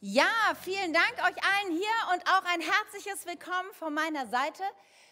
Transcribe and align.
Ja, 0.00 0.30
vielen 0.62 0.92
Dank 0.92 1.12
euch 1.18 1.44
allen 1.44 1.72
hier 1.72 2.14
und 2.14 2.22
auch 2.28 2.44
ein 2.44 2.60
herzliches 2.60 3.26
Willkommen 3.26 3.68
von 3.72 3.92
meiner 3.92 4.28
Seite. 4.28 4.62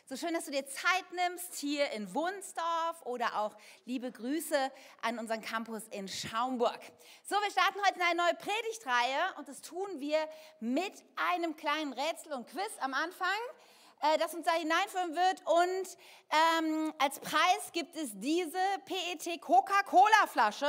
So 0.09 0.17
schön, 0.17 0.33
dass 0.33 0.45
du 0.45 0.53
dir 0.53 0.65
Zeit 0.65 1.05
nimmst 1.13 1.57
hier 1.57 1.91
in 1.91 2.15
Wunsdorf 2.15 3.03
oder 3.05 3.37
auch 3.41 3.57
liebe 3.85 4.13
Grüße 4.13 4.71
an 5.03 5.19
unseren 5.19 5.41
Campus 5.41 5.89
in 5.89 6.07
Schaumburg. 6.07 6.79
So, 7.25 7.35
wir 7.35 7.51
starten 7.51 7.81
heute 7.85 8.01
eine 8.01 8.23
neue 8.23 8.35
Predigtreihe 8.35 9.35
und 9.39 9.49
das 9.49 9.61
tun 9.61 9.89
wir 9.99 10.19
mit 10.61 11.03
einem 11.33 11.57
kleinen 11.57 11.93
Rätsel 11.93 12.35
und 12.35 12.47
Quiz 12.47 12.71
am 12.79 12.95
Anfang 12.95 13.27
äh, 14.03 14.19
das 14.19 14.35
uns 14.35 14.45
da 14.47 14.53
hineinführen 14.53 15.15
wird. 15.15 15.43
Und 15.47 15.99
ähm, 16.31 16.93
als 16.99 17.19
Preis 17.19 17.73
gibt 17.73 17.97
es 17.97 18.11
diese 18.15 18.59
PET 18.85 19.41
Coca-Cola-Flasche. 19.41 20.69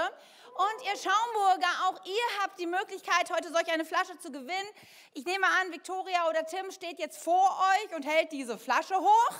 Und 0.57 0.87
ihr 0.87 0.97
Schaumburger, 0.97 1.67
auch 1.85 2.03
ihr 2.03 2.41
habt 2.41 2.59
die 2.59 2.65
Möglichkeit, 2.65 3.29
heute 3.29 3.51
solch 3.51 3.71
eine 3.71 3.85
Flasche 3.85 4.17
zu 4.17 4.31
gewinnen. 4.31 4.69
Ich 5.13 5.23
nehme 5.23 5.45
an, 5.45 5.71
Victoria 5.71 6.27
oder 6.27 6.47
Tim 6.47 6.71
steht 6.71 6.97
jetzt 6.97 7.21
vor 7.23 7.63
euch 7.75 7.95
und 7.95 8.03
hält 8.03 8.31
diese 8.31 8.57
Flasche 8.57 8.95
hoch. 8.95 9.35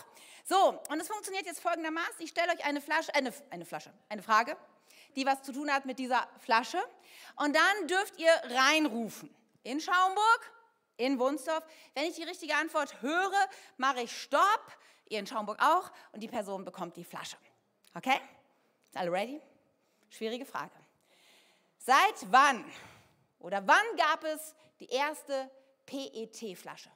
So, 0.45 0.79
und 0.89 0.99
es 0.99 1.07
funktioniert 1.07 1.47
jetzt 1.47 1.59
folgendermaßen. 1.59 2.19
Ich 2.19 2.29
stelle 2.29 2.53
euch 2.53 2.63
eine 2.63 2.81
Flasche, 2.81 3.15
eine, 3.15 3.33
eine 3.49 3.65
Flasche, 3.65 3.91
eine 4.09 4.21
Frage, 4.21 4.55
die 5.15 5.25
was 5.25 5.41
zu 5.41 5.51
tun 5.53 5.73
hat 5.73 5.85
mit 5.85 5.97
dieser 5.97 6.27
Flasche. 6.37 6.77
Und 7.35 7.55
dann 7.55 7.87
dürft 7.87 8.19
ihr 8.19 8.31
reinrufen. 8.55 9.33
In 9.63 9.81
Schaumburg, 9.81 10.51
in 10.97 11.17
Wunsdorf. 11.17 11.63
Wenn 11.95 12.05
ich 12.05 12.15
die 12.15 12.23
richtige 12.23 12.53
Antwort 12.53 13.01
höre, 13.01 13.49
mache 13.77 14.03
ich 14.03 14.15
Stopp. 14.15 14.77
Ihr 15.09 15.17
in 15.17 15.25
Schaumburg 15.25 15.57
auch. 15.63 15.91
Und 16.11 16.21
die 16.21 16.27
Person 16.27 16.63
bekommt 16.63 16.95
die 16.95 17.03
Flasche. 17.03 17.37
Okay? 17.95 18.19
Ist 18.89 18.97
alle 18.97 19.11
ready? 19.11 19.41
Schwierige 20.11 20.45
Frage. 20.45 20.71
Seit 21.87 22.33
wann 22.33 22.69
oder 23.39 23.65
wann 23.65 23.95
gab 23.95 24.21
es 24.25 24.53
die 24.81 24.89
erste 24.89 25.49
PET-Flasche? 25.85 26.91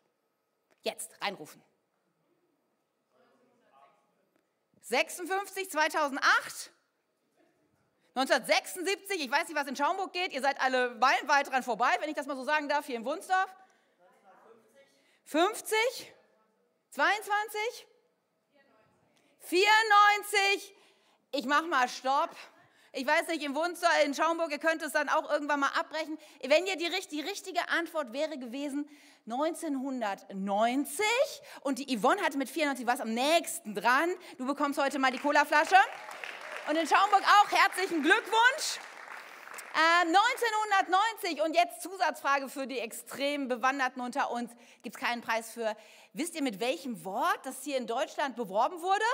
Jetzt 0.82 1.16
reinrufen. 1.22 1.64
56, 4.82 5.72
2008? 5.72 6.72
1976, 8.16 9.22
ich 9.22 9.32
weiß 9.32 9.48
nicht, 9.48 9.58
was 9.58 9.68
in 9.68 9.78
Schaumburg 9.78 10.12
geht, 10.12 10.34
ihr 10.34 10.42
seid 10.42 10.60
alle 10.60 10.90
meilenweit 10.96 11.48
dran 11.48 11.64
vorbei, 11.64 11.96
wenn 12.02 12.10
ich 12.10 12.16
das 12.18 12.26
mal 12.26 12.36
so 12.36 12.44
sagen 12.44 12.68
darf, 12.68 12.86
hier 12.86 12.98
in 12.98 13.06
Wunsdorf. 13.06 13.56
50? 15.24 16.14
22? 16.90 17.88
94? 19.40 20.76
Ich 21.32 21.46
mach 21.46 21.66
mal 21.68 21.88
Stopp. 21.88 22.36
Ich 22.94 23.08
weiß 23.08 23.28
nicht, 23.28 23.42
im 23.44 23.56
Wohnzimmer 23.56 24.02
in 24.06 24.14
Schaumburg, 24.14 24.52
ihr 24.52 24.60
könnt 24.60 24.82
es 24.82 24.92
dann 24.92 25.08
auch 25.08 25.32
irgendwann 25.32 25.62
mal 25.62 25.72
abbrechen. 25.80 26.18
Wenn 26.46 26.66
ihr 26.66 26.76
die, 26.76 26.90
die 27.10 27.22
richtige 27.22 27.70
Antwort 27.70 28.12
wäre 28.12 28.38
gewesen 28.38 28.86
1990 29.28 31.06
und 31.62 31.80
die 31.80 31.98
Yvonne 31.98 32.22
hatte 32.22 32.38
mit 32.38 32.50
94 32.50 32.86
was 32.86 33.00
am 33.00 33.14
nächsten 33.14 33.76
dran. 33.76 34.10
Du 34.38 34.46
bekommst 34.46 34.78
heute 34.78 35.00
mal 35.00 35.10
die 35.10 35.20
Colaflasche. 35.20 35.78
Und 36.70 36.76
in 36.76 36.86
Schaumburg 36.86 37.24
auch 37.24 37.50
herzlichen 37.52 38.04
Glückwunsch. 38.04 38.80
Äh, 39.74 40.06
1990 40.08 41.42
und 41.44 41.56
jetzt 41.56 41.82
Zusatzfrage 41.82 42.50
für 42.50 42.68
die 42.68 42.80
extrem 42.80 43.48
Bewanderten 43.48 44.02
unter 44.02 44.32
uns. 44.32 44.52
Gibt 44.84 44.98
es 44.98 45.02
keinen 45.02 45.22
Preis 45.22 45.52
für. 45.52 45.78
Wisst 46.12 46.36
ihr, 46.36 46.44
mit 46.44 46.60
welchem 46.60 47.06
Wort 47.06 47.40
das 47.44 47.64
hier 47.64 47.78
in 47.78 47.88
Deutschland 47.88 48.36
beworben 48.36 48.82
wurde? 48.82 49.06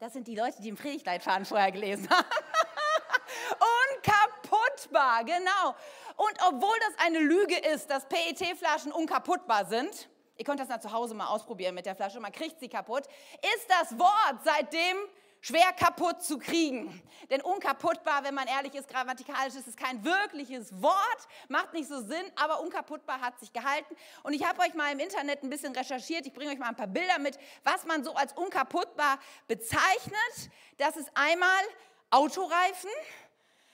Das 0.00 0.12
sind 0.12 0.28
die 0.28 0.36
Leute, 0.36 0.62
die 0.62 0.68
im 0.68 0.76
Predigtleitfaden 0.76 1.44
vorher 1.44 1.72
gelesen 1.72 2.08
haben. 2.08 2.24
unkaputtbar, 3.96 5.24
genau. 5.24 5.74
Und 6.16 6.38
obwohl 6.46 6.76
das 6.86 7.04
eine 7.04 7.18
Lüge 7.18 7.56
ist, 7.56 7.90
dass 7.90 8.06
PET-Flaschen 8.08 8.92
unkaputtbar 8.92 9.66
sind, 9.66 10.08
ihr 10.36 10.44
könnt 10.44 10.60
das 10.60 10.68
dann 10.68 10.80
zu 10.80 10.92
Hause 10.92 11.14
mal 11.14 11.26
ausprobieren 11.26 11.74
mit 11.74 11.84
der 11.84 11.96
Flasche, 11.96 12.20
man 12.20 12.30
kriegt 12.30 12.60
sie 12.60 12.68
kaputt, 12.68 13.08
ist 13.56 13.68
das 13.68 13.98
Wort 13.98 14.36
seitdem 14.44 14.96
schwer 15.40 15.72
kaputt 15.72 16.22
zu 16.22 16.38
kriegen. 16.38 17.02
Denn 17.30 17.40
unkaputtbar, 17.42 18.24
wenn 18.24 18.34
man 18.34 18.46
ehrlich 18.46 18.74
ist, 18.74 18.88
grammatikalisch 18.88 19.54
ist 19.54 19.68
es 19.68 19.76
kein 19.76 20.04
wirkliches 20.04 20.82
Wort, 20.82 21.28
macht 21.48 21.72
nicht 21.72 21.88
so 21.88 22.00
Sinn, 22.00 22.24
aber 22.36 22.60
unkaputtbar 22.60 23.20
hat 23.20 23.38
sich 23.38 23.52
gehalten. 23.52 23.94
Und 24.22 24.32
ich 24.32 24.46
habe 24.46 24.60
euch 24.62 24.74
mal 24.74 24.92
im 24.92 24.98
Internet 24.98 25.42
ein 25.42 25.50
bisschen 25.50 25.74
recherchiert, 25.74 26.26
ich 26.26 26.32
bringe 26.32 26.50
euch 26.50 26.58
mal 26.58 26.68
ein 26.68 26.76
paar 26.76 26.86
Bilder 26.86 27.18
mit, 27.18 27.38
was 27.64 27.84
man 27.84 28.04
so 28.04 28.14
als 28.14 28.32
unkaputtbar 28.32 29.18
bezeichnet. 29.46 30.50
Das 30.78 30.96
ist 30.96 31.10
einmal 31.14 31.62
Autoreifen, 32.10 32.90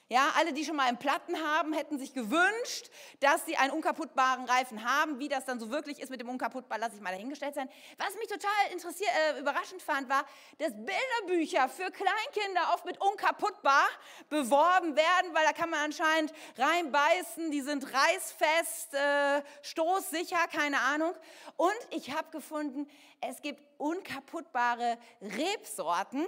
ja, 0.08 0.32
alle, 0.36 0.52
die 0.52 0.66
schon 0.66 0.76
mal 0.76 0.86
einen 0.86 0.98
Platten 0.98 1.42
haben, 1.42 1.72
hätten 1.72 1.98
sich 1.98 2.12
gewünscht, 2.12 2.90
dass 3.20 3.46
sie 3.46 3.56
einen 3.56 3.72
unkaputtbaren 3.72 4.44
Reifen 4.44 4.84
haben. 4.84 5.18
Wie 5.18 5.28
das 5.28 5.46
dann 5.46 5.58
so 5.58 5.70
wirklich 5.70 5.98
ist 5.98 6.10
mit 6.10 6.20
dem 6.20 6.28
unkaputtbar, 6.28 6.78
lasse 6.78 6.96
ich 6.96 7.00
mal 7.00 7.12
dahingestellt 7.12 7.54
sein. 7.54 7.70
Was 7.96 8.14
mich 8.16 8.28
total 8.28 8.50
äh, 8.70 9.40
überraschend 9.40 9.80
fand, 9.80 10.10
war, 10.10 10.26
dass 10.58 10.72
Bilderbücher 10.72 11.70
für 11.70 11.90
Kleinkinder 11.90 12.74
oft 12.74 12.84
mit 12.84 13.00
unkaputtbar 13.00 13.88
beworben 14.28 14.94
werden, 14.94 15.32
weil 15.32 15.44
da 15.46 15.52
kann 15.52 15.70
man 15.70 15.80
anscheinend 15.80 16.34
reinbeißen, 16.58 17.50
die 17.50 17.62
sind 17.62 17.84
reißfest, 17.84 18.94
äh, 18.94 19.42
stoßsicher, 19.62 20.48
keine 20.52 20.80
Ahnung. 20.80 21.14
Und 21.56 21.78
ich 21.90 22.14
habe 22.14 22.30
gefunden, 22.30 22.86
es 23.22 23.40
gibt 23.40 23.62
unkaputtbare 23.78 24.98
Rebsorten. 25.22 26.26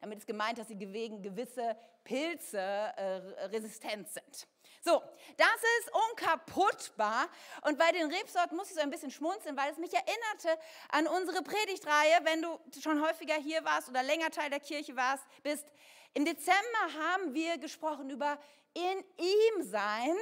Damit 0.00 0.18
ist 0.18 0.26
gemeint, 0.28 0.58
dass 0.58 0.68
sie 0.68 0.76
gegen 0.76 1.22
gewisse 1.22 1.76
Pilze 2.06 2.58
äh, 2.58 3.44
resistent 3.46 4.08
sind. 4.08 4.46
So, 4.84 5.02
das 5.36 5.56
ist 5.80 5.90
unkaputtbar. 6.10 7.28
Und 7.62 7.76
bei 7.76 7.90
den 7.90 8.08
Rebsorten 8.08 8.56
muss 8.56 8.68
ich 8.68 8.76
so 8.76 8.80
ein 8.80 8.90
bisschen 8.90 9.10
schmunzeln, 9.10 9.56
weil 9.56 9.72
es 9.72 9.78
mich 9.78 9.92
erinnerte 9.92 10.62
an 10.90 11.08
unsere 11.08 11.42
Predigtreihe, 11.42 12.20
wenn 12.22 12.40
du 12.40 12.60
schon 12.80 13.04
häufiger 13.04 13.34
hier 13.34 13.64
warst 13.64 13.88
oder 13.88 14.04
länger 14.04 14.30
Teil 14.30 14.48
der 14.48 14.60
Kirche 14.60 14.94
warst, 14.94 15.24
bist. 15.42 15.66
Im 16.14 16.24
Dezember 16.24 16.84
haben 17.00 17.34
wir 17.34 17.58
gesprochen 17.58 18.08
über 18.10 18.38
in 18.74 19.04
ihm 19.18 19.62
sein. 19.62 20.16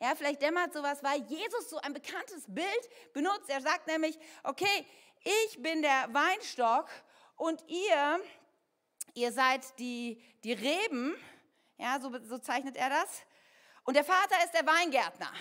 Ja, 0.00 0.14
vielleicht 0.14 0.42
dämmert 0.42 0.72
sowas, 0.72 1.02
weil 1.02 1.20
Jesus 1.22 1.68
so 1.68 1.78
ein 1.78 1.92
bekanntes 1.92 2.44
Bild 2.46 3.12
benutzt. 3.12 3.48
Er 3.48 3.62
sagt 3.62 3.88
nämlich, 3.88 4.16
okay, 4.44 4.86
ich 5.48 5.60
bin 5.60 5.82
der 5.82 6.08
Weinstock 6.12 6.88
und 7.36 7.64
ihr 7.66 8.20
ihr 9.14 9.32
seid 9.32 9.78
die, 9.78 10.22
die 10.42 10.52
Reben, 10.52 11.14
ja, 11.78 11.98
so, 12.00 12.12
so 12.24 12.38
zeichnet 12.38 12.76
er 12.76 12.90
das. 12.90 13.22
Und 13.84 13.94
der 13.94 14.04
Vater 14.04 14.36
ist 14.44 14.52
der 14.54 14.66
Weingärtner. 14.66 15.32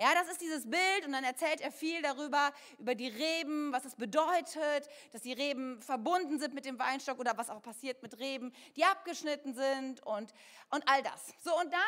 Ja, 0.00 0.12
das 0.14 0.28
ist 0.28 0.40
dieses 0.40 0.68
Bild 0.68 1.06
und 1.06 1.12
dann 1.12 1.22
erzählt 1.22 1.60
er 1.60 1.70
viel 1.70 2.02
darüber, 2.02 2.52
über 2.78 2.96
die 2.96 3.06
Reben, 3.06 3.72
was 3.72 3.84
es 3.84 3.94
bedeutet, 3.94 4.88
dass 5.12 5.22
die 5.22 5.32
Reben 5.32 5.80
verbunden 5.80 6.40
sind 6.40 6.52
mit 6.52 6.64
dem 6.64 6.80
Weinstock 6.80 7.20
oder 7.20 7.36
was 7.38 7.48
auch 7.48 7.62
passiert 7.62 8.02
mit 8.02 8.18
Reben, 8.18 8.52
die 8.74 8.84
abgeschnitten 8.84 9.54
sind 9.54 10.04
und, 10.04 10.32
und 10.70 10.88
all 10.88 11.02
das. 11.04 11.32
So, 11.44 11.56
und 11.60 11.72
dann 11.72 11.80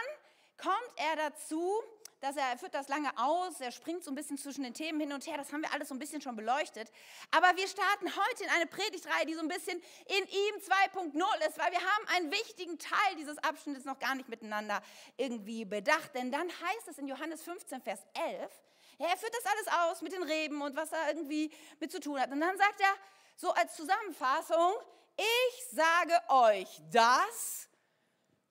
kommt 0.57 0.93
er 0.97 1.17
dazu, 1.17 1.83
dass 2.21 2.37
er, 2.37 2.57
führt 2.59 2.75
das 2.75 2.89
lange 2.89 3.11
aus, 3.19 3.61
er 3.61 3.71
springt 3.71 4.03
so 4.03 4.11
ein 4.11 4.15
bisschen 4.15 4.39
zwischen 4.39 4.65
den 4.65 4.75
Themen 4.75 5.01
hin 5.01 5.13
und 5.13 5.27
her, 5.27 5.37
das 5.37 5.53
haben 5.53 5.63
wir 5.63 5.73
alles 5.73 5.89
so 5.89 5.95
ein 5.95 5.99
bisschen 5.99 6.21
schon 6.21 6.37
beleuchtet. 6.37 6.91
Aber 7.31 7.57
wir 7.57 7.69
starten 7.69 8.07
heute 8.07 8.45
in 8.45 8.51
eine 8.51 8.67
Predigtreihe, 8.67 9.27
die 9.27 9.35
so 9.35 9.41
ein 9.41 9.49
bisschen 9.49 9.79
in 10.07 10.25
ihm 10.25 10.55
2.0 10.95 11.49
ist, 11.49 11.59
weil 11.59 11.73
wir 11.73 11.81
haben 11.81 12.09
einen 12.15 12.31
wichtigen 12.31 12.79
Teil 12.79 13.17
dieses 13.19 13.39
Abschnittes 13.39 13.85
noch 13.85 13.99
gar 13.99 14.15
nicht 14.15 14.29
miteinander 14.29 14.83
irgendwie 15.17 15.65
bedacht. 15.65 16.15
Denn 16.15 16.33
dann 16.33 16.49
heißt 16.49 16.89
es 16.89 16.99
in 16.99 17.07
Johannes 17.07 17.43
15, 17.43 17.83
Vers 17.83 18.01
11, 18.15 18.51
ja, 18.99 19.09
er 19.09 19.17
führt 19.17 19.35
das 19.35 19.53
alles 19.53 19.69
aus 19.83 20.03
mit 20.03 20.13
den 20.13 20.23
Reben 20.23 20.63
und 20.63 20.75
was 20.75 20.91
er 20.93 21.09
irgendwie 21.09 21.53
mit 21.81 21.93
zu 21.93 22.01
tun 22.01 22.19
hat. 22.19 22.31
Und 22.31 22.41
dann 22.41 22.57
sagt 22.57 22.81
er 22.81 22.95
so 23.37 23.53
als 23.53 23.77
Zusammenfassung, 23.77 24.73
ich 25.17 25.67
sage 25.71 26.19
euch 26.29 26.81
das, 26.91 27.69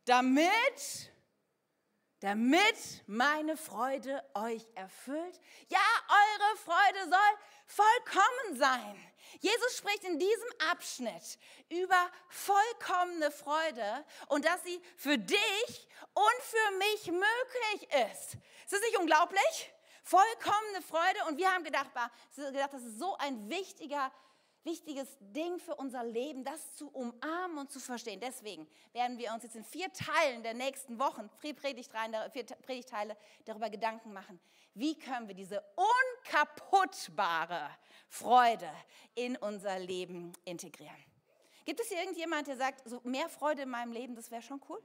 damit 0.05 1.11
damit 2.25 3.03
meine 3.05 3.55
Freude 3.55 4.23
euch 4.33 4.65
erfüllt. 4.73 5.39
Ja, 5.67 5.79
eure 6.09 6.57
Freude 6.57 7.07
soll 7.07 7.37
vollkommen 7.67 8.57
sein. 8.57 9.13
Jesus 9.41 9.77
spricht 9.77 10.03
in 10.03 10.17
diesem 10.17 10.47
Abschnitt 10.71 11.37
über 11.69 12.09
vollkommene 12.29 13.29
Freude 13.29 14.03
und 14.29 14.43
dass 14.43 14.63
sie 14.63 14.81
für 14.97 15.19
dich 15.19 15.87
und 16.15 16.41
für 16.41 16.77
mich 16.77 17.05
möglich 17.11 17.93
ist. 18.11 18.33
Ist 18.63 18.73
das 18.73 18.81
nicht 18.81 18.97
unglaublich? 18.97 19.71
Vollkommene 20.03 20.81
Freude 20.81 21.25
und 21.27 21.37
wir 21.37 21.53
haben 21.53 21.63
gedacht, 21.63 21.91
das 22.35 22.81
ist 22.81 22.97
so 22.97 23.15
ein 23.17 23.49
wichtiger 23.49 24.11
wichtiges 24.65 25.07
Ding 25.19 25.59
für 25.59 25.75
unser 25.75 26.03
Leben, 26.03 26.43
das 26.43 26.75
zu 26.75 26.89
umarmen 26.89 27.59
und 27.59 27.71
zu 27.71 27.79
verstehen. 27.79 28.19
Deswegen 28.19 28.67
werden 28.91 29.17
wir 29.17 29.31
uns 29.33 29.43
jetzt 29.43 29.55
in 29.55 29.63
vier 29.63 29.91
Teilen 29.93 30.43
der 30.43 30.53
nächsten 30.53 30.99
Wochen, 30.99 31.29
vier 31.37 31.53
Predigtteile 31.53 33.15
darüber 33.45 33.69
Gedanken 33.69 34.11
machen, 34.11 34.39
wie 34.73 34.97
können 34.97 35.27
wir 35.27 35.35
diese 35.35 35.63
unkaputtbare 36.25 37.69
Freude 38.09 38.69
in 39.13 39.37
unser 39.37 39.79
Leben 39.79 40.33
integrieren. 40.43 40.95
Gibt 41.63 41.79
es 41.79 41.87
hier 41.87 41.99
irgendjemand, 41.99 42.47
der 42.47 42.57
sagt, 42.57 42.87
so 42.87 42.99
mehr 43.03 43.29
Freude 43.29 43.63
in 43.63 43.69
meinem 43.69 43.91
Leben, 43.91 44.15
das 44.15 44.29
wäre 44.29 44.41
schon 44.41 44.61
cool? 44.69 44.81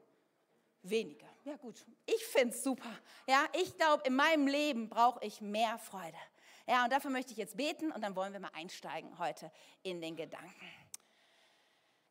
Wenige. 0.83 1.27
Ja 1.45 1.57
gut, 1.57 1.85
ich 2.07 2.25
finde 2.27 2.55
es 2.55 2.63
super. 2.63 2.91
Ja, 3.27 3.45
ich 3.53 3.77
glaube, 3.77 4.03
in 4.07 4.15
meinem 4.15 4.47
Leben 4.47 4.89
brauche 4.89 5.25
ich 5.25 5.41
mehr 5.41 5.79
Freude. 5.79 6.17
Ja, 6.71 6.85
und 6.85 6.93
dafür 6.93 7.11
möchte 7.11 7.33
ich 7.33 7.37
jetzt 7.37 7.57
beten 7.57 7.91
und 7.91 8.01
dann 8.01 8.15
wollen 8.15 8.33
wir 8.33 8.39
mal 8.39 8.53
einsteigen 8.55 9.19
heute 9.19 9.51
in 9.83 10.01
den 10.01 10.15
Gedanken. 10.15 10.71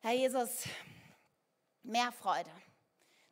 Herr 0.02 0.12
Jesus, 0.12 0.64
mehr 1.82 2.12
Freude. 2.12 2.50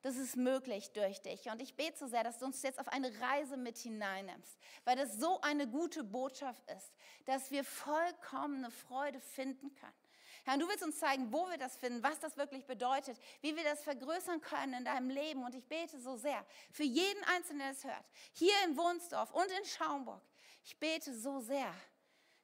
Das 0.00 0.16
ist 0.16 0.36
möglich 0.36 0.90
durch 0.92 1.20
dich. 1.20 1.50
Und 1.50 1.60
ich 1.60 1.76
bete 1.76 1.98
so 1.98 2.06
sehr, 2.06 2.24
dass 2.24 2.38
du 2.38 2.46
uns 2.46 2.62
jetzt 2.62 2.78
auf 2.78 2.88
eine 2.88 3.12
Reise 3.20 3.58
mit 3.58 3.76
hineinnimmst, 3.76 4.56
weil 4.86 4.96
das 4.96 5.18
so 5.18 5.38
eine 5.42 5.68
gute 5.68 6.02
Botschaft 6.02 6.62
ist, 6.70 6.94
dass 7.26 7.50
wir 7.50 7.62
vollkommene 7.62 8.70
Freude 8.70 9.20
finden 9.20 9.74
können. 9.74 9.92
Herr, 10.44 10.56
du 10.56 10.66
willst 10.66 10.82
uns 10.82 10.98
zeigen, 10.98 11.30
wo 11.30 11.46
wir 11.50 11.58
das 11.58 11.76
finden, 11.76 12.02
was 12.02 12.18
das 12.20 12.38
wirklich 12.38 12.64
bedeutet, 12.64 13.20
wie 13.42 13.54
wir 13.54 13.64
das 13.64 13.82
vergrößern 13.82 14.40
können 14.40 14.72
in 14.72 14.84
deinem 14.86 15.10
Leben. 15.10 15.44
Und 15.44 15.54
ich 15.54 15.66
bete 15.66 16.00
so 16.00 16.16
sehr 16.16 16.42
für 16.72 16.84
jeden 16.84 17.22
Einzelnen, 17.24 17.58
der 17.58 17.70
es 17.72 17.84
hört, 17.84 18.06
hier 18.32 18.54
in 18.66 18.78
Wohnsdorf 18.78 19.30
und 19.34 19.44
in 19.44 19.66
Schaumburg. 19.66 20.22
Ich 20.64 20.78
bete 20.78 21.14
so 21.14 21.40
sehr, 21.40 21.72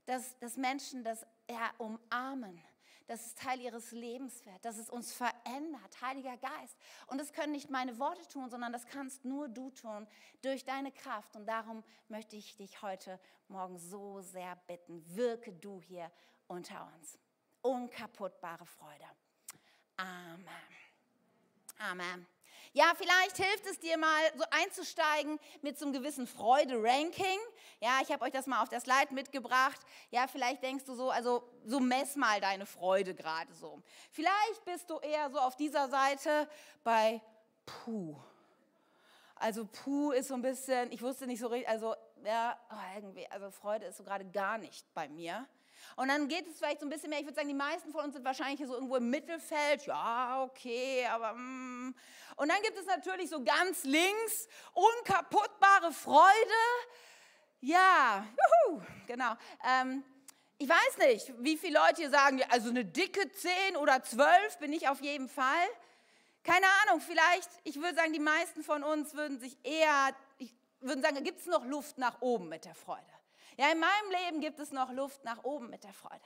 dass, 0.07 0.39
dass 0.39 0.57
Menschen 0.57 1.05
das 1.05 1.27
ja, 1.49 1.73
umarmen 1.79 2.61
das 3.07 3.27
ist 3.27 3.39
Teil 3.39 3.61
ihres 3.61 3.93
Lebens 3.93 4.45
wird, 4.47 4.65
dass 4.65 4.79
es 4.79 4.89
uns 4.89 5.13
verändert, 5.13 6.01
Heiliger 6.01 6.37
Geist. 6.39 6.77
Und 7.07 7.19
das 7.19 7.33
können 7.33 7.53
nicht 7.53 7.71
meine 7.71 7.99
Worte 7.99 8.27
tun, 8.29 8.49
sondern 8.49 8.73
das 8.73 8.87
kannst 8.87 9.25
nur 9.25 9.49
du 9.49 9.71
tun 9.71 10.07
durch 10.43 10.65
deine 10.65 10.91
Kraft. 10.91 11.37
Und 11.37 11.47
darum 11.47 11.85
möchte 12.09 12.37
ich 12.37 12.57
dich 12.57 12.81
heute 12.81 13.21
Morgen 13.49 13.79
so 13.79 14.23
sehr 14.23 14.57
bitten, 14.67 15.05
wirke 15.15 15.53
du 15.53 15.83
hier 15.83 16.11
unter 16.47 16.91
uns. 16.97 17.19
Unkaputtbare 17.61 18.65
Freude. 18.65 19.05
Amen. 19.97 20.49
Amen. 21.79 22.34
Ja, 22.77 22.93
vielleicht 22.97 23.37
hilft 23.37 23.67
es 23.67 23.79
dir 23.79 23.97
mal 23.97 24.21
so 24.37 24.43
einzusteigen 24.51 25.39
mit 25.63 25.79
so 25.79 25.85
einem 25.87 25.95
gewissen 25.95 26.27
Freude-Ranking. 26.27 27.39
Ja, 27.81 28.01
ich 28.03 28.11
habe 28.11 28.25
euch 28.25 28.33
das 28.33 28.49
mal 28.49 28.61
auf 28.61 28.69
der 28.69 28.81
Slide 28.81 29.15
mitgebracht. 29.15 29.81
Ja, 30.11 30.27
vielleicht 30.27 30.61
denkst 30.65 30.85
du 30.85 30.97
so, 30.97 31.11
also 31.11 31.49
so 31.65 31.79
mess 31.79 32.17
mal 32.17 32.41
deine 32.41 32.67
Freude 32.67 33.15
gerade 33.15 33.55
so. 33.55 33.81
Vielleicht 34.11 34.65
bist 34.65 34.91
du 34.91 34.99
eher 34.99 35.31
so 35.31 35.39
auf 35.39 35.55
dieser 35.55 35.89
Seite 35.89 36.49
bei 36.83 37.23
Puh. 37.65 38.17
Also 39.37 39.67
Puh 39.67 40.11
ist 40.11 40.27
so 40.27 40.35
ein 40.35 40.43
bisschen, 40.43 40.91
ich 40.91 41.01
wusste 41.01 41.29
nicht 41.29 41.39
so 41.39 41.47
richtig, 41.47 41.69
also 41.69 41.95
ja, 42.25 42.59
oh, 42.73 42.97
irgendwie, 42.97 43.31
also 43.31 43.53
Freude 43.53 43.87
ist 43.87 43.99
so 43.99 44.03
gerade 44.03 44.25
gar 44.25 44.59
nicht 44.59 44.85
bei 44.95 45.09
mir. 45.09 45.47
Und 45.97 46.09
dann 46.09 46.29
geht 46.29 46.47
es 46.49 46.59
vielleicht 46.59 46.81
so 46.81 46.87
ein 46.87 46.91
bisschen 46.91 47.11
mehr, 47.11 47.21
ich 47.21 47.25
würde 47.25 47.37
sagen, 47.37 47.49
die 47.49 47.55
meisten 47.55 47.91
von 47.93 48.05
uns 48.05 48.15
sind 48.15 48.25
wahrscheinlich 48.25 48.67
so 48.67 48.75
irgendwo 48.75 48.97
im 48.97 49.11
Mittelfeld. 49.11 49.87
Ja, 49.87 50.43
okay, 50.43 51.07
aber... 51.07 51.35
Mm. 51.35 51.95
Und 52.37 52.49
dann 52.49 52.61
gibt 52.63 52.77
es 52.77 52.87
natürlich 52.87 53.31
so 53.31 53.43
ganz 53.45 53.85
links 53.85 54.49
unkaputtbare 54.73 55.93
Freude. 55.93 56.25
Ja, 57.61 58.27
juhu, 58.69 58.83
genau. 59.07 59.35
Ähm, 59.65 60.03
ich 60.59 60.69
weiß 60.69 60.99
nicht, 60.99 61.33
wie 61.39 61.57
viele 61.57 61.79
Leute 61.79 62.03
hier 62.03 62.11
sagen, 62.11 62.43
also 62.51 62.71
eine 62.71 62.85
dicke 62.85 63.31
10 63.31 63.77
oder 63.77 64.03
12 64.03 64.59
bin 64.59 64.73
ich 64.73 64.89
auf 64.89 65.01
jeden 65.01 65.29
Fall. 65.29 65.67
Keine 66.43 66.67
Ahnung, 66.83 67.01
vielleicht, 67.01 67.49
ich 67.65 67.77
würde 67.77 67.95
sagen, 67.95 68.13
die 68.13 68.21
meisten 68.21 68.63
von 68.63 68.83
uns 68.83 69.15
würden 69.15 69.41
sich 69.41 69.57
eher, 69.63 70.15
ich 70.39 70.55
würde 70.81 71.01
sagen, 71.03 71.25
gibt 71.25 71.41
es 71.41 71.47
noch 71.47 71.65
Luft 71.65 71.99
nach 71.99 72.21
oben 72.21 72.49
mit 72.49 72.65
der 72.67 72.75
Freude. 72.75 73.14
Ja, 73.57 73.71
in 73.71 73.79
meinem 73.79 74.11
Leben 74.25 74.41
gibt 74.41 74.59
es 74.61 74.71
noch 74.71 74.91
Luft 74.91 75.25
nach 75.25 75.45
oben 75.45 75.71
mit 75.71 75.85
der 75.85 75.93
Freude. 75.93 76.25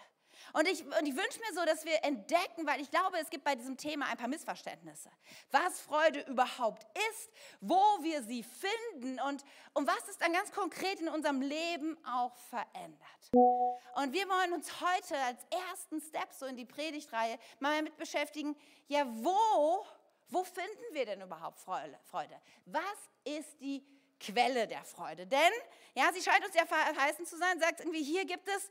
Und 0.53 0.67
ich, 0.69 0.85
und 0.85 1.07
ich 1.07 1.17
wünsche 1.17 1.41
mir 1.41 1.53
so, 1.55 1.65
dass 1.65 1.85
wir 1.85 2.05
entdecken, 2.05 2.67
weil 2.67 2.81
ich 2.81 2.91
glaube, 2.91 3.19
es 3.19 3.31
gibt 3.31 3.45
bei 3.45 3.55
diesem 3.55 3.77
Thema 3.77 4.07
ein 4.07 4.17
paar 4.17 4.29
Missverständnisse, 4.29 5.11
was 5.51 5.81
Freude 5.81 6.21
überhaupt 6.23 6.87
ist, 7.11 7.31
wo 7.61 7.81
wir 8.03 8.23
sie 8.23 8.43
finden 8.43 9.21
und, 9.21 9.45
und 9.75 9.87
was 9.87 10.09
es 10.09 10.19
dann 10.19 10.33
ganz 10.33 10.51
konkret 10.53 11.01
in 11.01 11.09
unserem 11.09 11.43
Leben 11.43 11.99
auch 12.07 12.37
verändert. 12.37 13.01
Und 13.33 14.13
wir 14.13 14.29
wollen 14.29 14.53
uns 14.53 14.81
heute 14.81 15.17
als 15.19 15.45
ersten 15.51 16.01
Step 16.01 16.33
so 16.33 16.47
in 16.47 16.57
die 16.57 16.65
Predigtreihe 16.65 17.39
mal 17.59 17.77
damit 17.77 17.97
beschäftigen, 17.97 18.57
ja, 18.87 19.07
wo, 19.07 19.85
wo 20.29 20.45
finden 20.45 20.93
wir 20.93 21.05
denn 21.05 21.21
überhaupt 21.21 21.59
Freude? 21.61 22.41
Was 22.65 22.83
ist 23.25 23.61
die 23.61 23.85
Quelle 24.21 24.67
der 24.67 24.85
Freude. 24.85 25.27
Denn, 25.27 25.53
ja, 25.95 26.13
sie 26.13 26.23
scheint 26.23 26.45
uns 26.45 26.55
ja 26.55 26.67
verheißen 26.67 27.27
zu 27.27 27.37
sein, 27.37 27.61
sagt 27.61 27.81
irgendwie, 27.81 28.03
hier 28.03 28.25
gibt 28.25 28.49
es, 28.49 28.71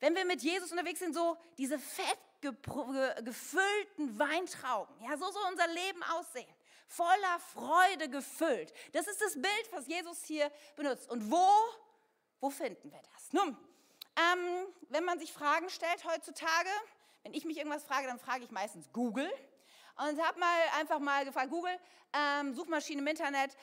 wenn 0.00 0.14
wir 0.14 0.24
mit 0.24 0.42
Jesus 0.42 0.70
unterwegs 0.70 1.00
sind, 1.00 1.14
so 1.14 1.36
diese 1.56 1.78
fett 1.78 2.18
gefüllten 2.40 4.18
Weintrauben. 4.18 4.94
Ja, 5.02 5.16
so 5.16 5.30
soll 5.30 5.42
unser 5.50 5.66
Leben 5.66 6.02
aussehen. 6.04 6.54
Voller 6.86 7.40
Freude 7.52 8.08
gefüllt. 8.08 8.72
Das 8.92 9.06
ist 9.06 9.20
das 9.20 9.34
Bild, 9.34 9.68
was 9.72 9.86
Jesus 9.86 10.24
hier 10.24 10.50
benutzt. 10.76 11.10
Und 11.10 11.30
wo, 11.30 11.46
wo 12.40 12.50
finden 12.50 12.90
wir 12.90 13.00
das? 13.12 13.32
Nun, 13.32 13.56
ähm, 14.16 14.66
wenn 14.88 15.04
man 15.04 15.18
sich 15.18 15.32
Fragen 15.32 15.68
stellt 15.68 16.04
heutzutage, 16.04 16.70
wenn 17.24 17.34
ich 17.34 17.44
mich 17.44 17.58
irgendwas 17.58 17.84
frage, 17.84 18.06
dann 18.06 18.18
frage 18.18 18.44
ich 18.44 18.50
meistens 18.50 18.90
Google 18.92 19.30
und 19.98 20.22
habe 20.22 20.38
mal 20.38 20.60
einfach 20.78 20.98
mal 20.98 21.24
gefragt, 21.24 21.50
Google, 21.50 21.76
ähm, 22.12 22.54
Suchmaschine 22.54 23.00
im 23.00 23.06
Internet, 23.06 23.56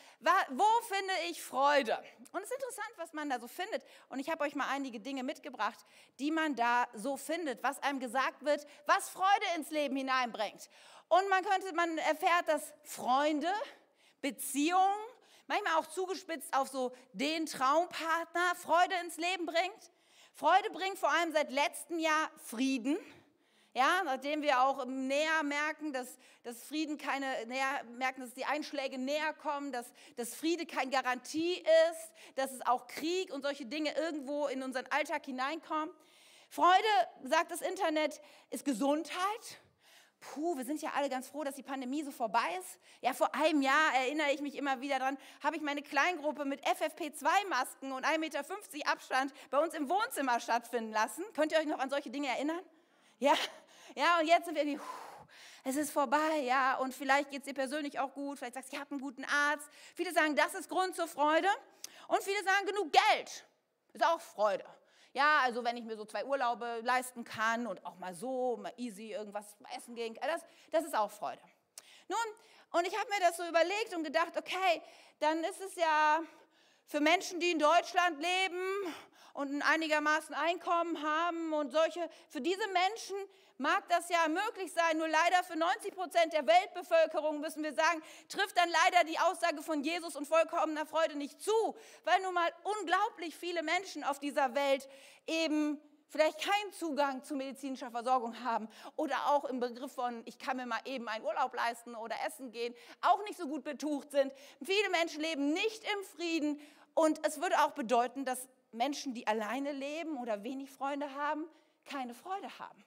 wo 0.50 0.82
finde 0.88 1.14
ich 1.30 1.42
Freude? 1.42 1.98
Und 2.32 2.44
es 2.44 2.50
ist 2.50 2.56
interessant, 2.56 2.94
was 2.98 3.14
man 3.14 3.30
da 3.30 3.40
so 3.40 3.48
findet. 3.48 3.84
Und 4.10 4.20
ich 4.20 4.30
habe 4.30 4.44
euch 4.44 4.56
mal 4.56 4.68
einige 4.70 5.00
Dinge 5.00 5.24
mitgebracht, 5.24 5.86
die 6.20 6.32
man 6.32 6.56
da 6.56 6.88
so 6.94 7.18
findet, 7.18 7.64
was 7.64 7.82
einem 7.82 8.00
gesagt 8.00 8.44
wird, 8.46 8.66
was 8.86 9.10
Freude 9.10 9.46
ins 9.56 9.72
Leben 9.72 9.96
hineinbringt. 9.96 10.70
Und 11.08 11.30
man 11.30 11.44
könnte, 11.44 11.74
man 11.74 11.98
erfährt, 12.00 12.48
dass 12.48 12.74
Freunde, 12.84 13.52
Beziehungen, 14.22 15.06
manchmal 15.48 15.76
auch 15.78 15.88
zugespitzt 15.88 16.56
auf 16.56 16.68
so 16.68 16.92
den 17.14 17.46
Traumpartner, 17.46 18.56
Freude 18.56 18.96
ins 19.04 19.18
Leben 19.18 19.46
bringt. 19.46 19.92
Freude 20.34 20.70
bringt 20.72 21.00
vor 21.00 21.12
allem 21.12 21.32
seit 21.32 21.50
letztem 21.52 22.00
Jahr 22.00 22.30
Frieden. 22.44 22.98
Ja, 23.76 24.04
nachdem 24.06 24.42
wir 24.42 24.62
auch 24.62 24.86
näher 24.86 25.44
merken, 25.44 25.92
dass, 25.92 26.18
dass 26.44 26.64
Frieden 26.64 26.98
keine, 26.98 27.26
näher 27.46 27.84
merken, 27.98 28.22
dass 28.22 28.34
die 28.34 28.46
Einschläge 28.46 28.98
näher 28.98 29.34
kommen, 29.34 29.74
dass, 29.74 29.92
dass 30.16 30.34
Friede 30.34 30.66
keine 30.66 30.92
Garantie 30.92 31.56
ist, 31.56 32.12
dass 32.36 32.54
es 32.54 32.66
auch 32.66 32.88
Krieg 32.88 33.34
und 33.34 33.42
solche 33.42 33.66
Dinge 33.66 33.94
irgendwo 33.98 34.48
in 34.48 34.64
unseren 34.64 34.86
Alltag 34.92 35.26
hineinkommen. 35.26 35.94
Freude, 36.48 36.88
sagt 37.24 37.52
das 37.52 37.60
Internet, 37.60 38.22
ist 38.50 38.64
Gesundheit. 38.64 39.60
Puh, 40.22 40.56
wir 40.56 40.64
sind 40.64 40.82
ja 40.82 40.92
alle 40.96 41.10
ganz 41.10 41.28
froh, 41.28 41.44
dass 41.44 41.56
die 41.56 41.64
Pandemie 41.64 42.02
so 42.02 42.12
vorbei 42.12 42.48
ist. 42.62 42.80
Ja, 43.02 43.12
vor 43.12 43.36
einem 43.36 43.62
Jahr 43.62 43.94
erinnere 43.94 44.32
ich 44.32 44.40
mich 44.40 44.56
immer 44.56 44.80
wieder 44.80 45.00
dran, 45.00 45.18
habe 45.44 45.58
ich 45.58 45.62
meine 45.62 45.82
Kleingruppe 45.82 46.46
mit 46.46 46.66
FFP2-Masken 46.66 47.92
und 47.92 48.06
1,50 48.06 48.18
Meter 48.20 48.46
Abstand 48.90 49.34
bei 49.50 49.58
uns 49.62 49.74
im 49.74 49.90
Wohnzimmer 49.90 50.40
stattfinden 50.40 50.94
lassen. 50.94 51.26
Könnt 51.34 51.52
ihr 51.52 51.60
euch 51.60 51.66
noch 51.66 51.80
an 51.80 51.90
solche 51.90 52.10
Dinge 52.10 52.30
erinnern? 52.30 52.62
Ja, 53.20 53.34
ja, 53.96 54.20
und 54.20 54.28
jetzt 54.28 54.46
sind 54.46 54.56
wir 54.56 54.64
irgendwie, 54.64 54.84
es 55.64 55.76
ist 55.76 55.92
vorbei, 55.92 56.40
ja, 56.44 56.78
und 56.78 56.94
vielleicht 56.94 57.32
geht 57.32 57.42
es 57.42 57.46
dir 57.46 57.54
persönlich 57.54 58.00
auch 58.00 58.14
gut, 58.14 58.38
vielleicht 58.38 58.56
sagst 58.56 58.72
du, 58.72 58.76
ich 58.76 58.82
habe 58.82 58.92
einen 58.92 59.02
guten 59.02 59.26
Arzt. 59.26 59.68
Viele 59.96 60.14
sagen, 60.14 60.36
das 60.36 60.54
ist 60.54 60.70
Grund 60.70 60.96
zur 60.96 61.08
Freude. 61.08 61.48
Und 62.08 62.22
viele 62.24 62.44
sagen, 62.44 62.66
genug 62.68 62.92
Geld 62.92 63.46
ist 63.94 64.06
auch 64.06 64.22
Freude. 64.22 64.66
Ja, 65.14 65.40
also 65.44 65.64
wenn 65.64 65.78
ich 65.78 65.86
mir 65.86 65.96
so 65.96 66.06
zwei 66.06 66.26
Urlaube 66.26 66.82
leisten 66.84 67.24
kann 67.24 67.68
und 67.68 67.86
auch 67.86 67.96
mal 67.98 68.14
so, 68.14 68.58
mal 68.58 68.74
easy 68.76 69.14
irgendwas 69.14 69.56
essen 69.76 69.96
gehen 69.96 70.14
das, 70.22 70.42
das 70.72 70.84
ist 70.84 70.96
auch 70.96 71.10
Freude. 71.10 71.42
Nun, 72.10 72.20
und 72.72 72.86
ich 72.86 72.96
habe 73.00 73.10
mir 73.10 73.22
das 73.22 73.38
so 73.38 73.48
überlegt 73.48 73.96
und 73.96 74.04
gedacht, 74.04 74.38
okay, 74.38 74.82
dann 75.20 75.44
ist 75.46 75.62
es 75.62 75.76
ja 75.76 76.20
für 76.88 77.00
Menschen, 77.00 77.40
die 77.40 77.52
in 77.52 77.60
Deutschland 77.60 78.20
leben 78.20 78.94
und 79.34 79.52
ein 79.52 79.62
einigermaßen 79.62 80.34
Einkommen 80.34 81.02
haben 81.02 81.54
und 81.54 81.72
solche, 81.72 82.10
für 82.30 82.42
diese 82.42 82.68
Menschen 82.68 83.16
mag 83.58 83.88
das 83.90 84.10
ja 84.10 84.28
möglich 84.28 84.72
sein, 84.74 84.98
nur 84.98 85.08
leider 85.08 85.44
für 85.44 85.56
90 85.56 85.94
Prozent 85.94 86.34
der 86.34 86.46
Weltbevölkerung 86.46 87.40
müssen 87.40 87.64
wir 87.64 87.74
sagen, 87.74 88.02
trifft 88.30 88.58
dann 88.58 88.70
leider 88.70 89.04
die 89.06 89.20
Aussage 89.20 89.62
von 89.62 89.82
Jesus 89.82 90.16
und 90.16 90.28
vollkommener 90.28 90.86
Freude 90.86 91.18
nicht 91.18 91.42
zu, 91.42 91.76
weil 92.04 92.22
nun 92.22 92.34
mal 92.34 92.52
unglaublich 92.80 93.36
viele 93.36 93.64
Menschen 93.64 94.04
auf 94.04 94.20
dieser 94.20 94.56
Welt 94.56 94.88
eben 95.28 95.80
vielleicht 96.16 96.40
keinen 96.40 96.72
Zugang 96.72 97.24
zu 97.24 97.36
medizinischer 97.36 97.92
Versorgung 97.92 98.42
haben 98.42 98.70
oder 98.96 99.28
auch 99.28 99.44
im 99.44 99.60
Begriff 99.60 99.92
von, 99.92 100.22
ich 100.26 100.40
kann 100.40 100.56
mir 100.56 100.66
mal 100.66 100.80
eben 100.86 101.10
einen 101.10 101.26
Urlaub 101.26 101.54
leisten 101.54 101.94
oder 101.94 102.16
essen 102.26 102.52
gehen, 102.52 102.74
auch 103.02 103.22
nicht 103.26 103.38
so 103.38 103.48
gut 103.50 103.66
betucht 103.66 104.12
sind. 104.12 104.32
Viele 104.64 104.90
Menschen 104.92 105.20
leben 105.20 105.52
nicht 105.52 105.84
im 105.84 106.04
Frieden 106.16 106.62
und 106.94 107.20
es 107.28 107.42
würde 107.42 107.60
auch 107.60 107.72
bedeuten, 107.72 108.24
dass 108.24 108.48
Menschen, 108.72 109.14
die 109.14 109.28
alleine 109.28 109.74
leben 109.74 110.18
oder 110.18 110.42
wenig 110.42 110.72
Freunde 110.72 111.14
haben, 111.16 111.46
keine 111.84 112.14
Freude 112.14 112.48
haben. 112.60 112.86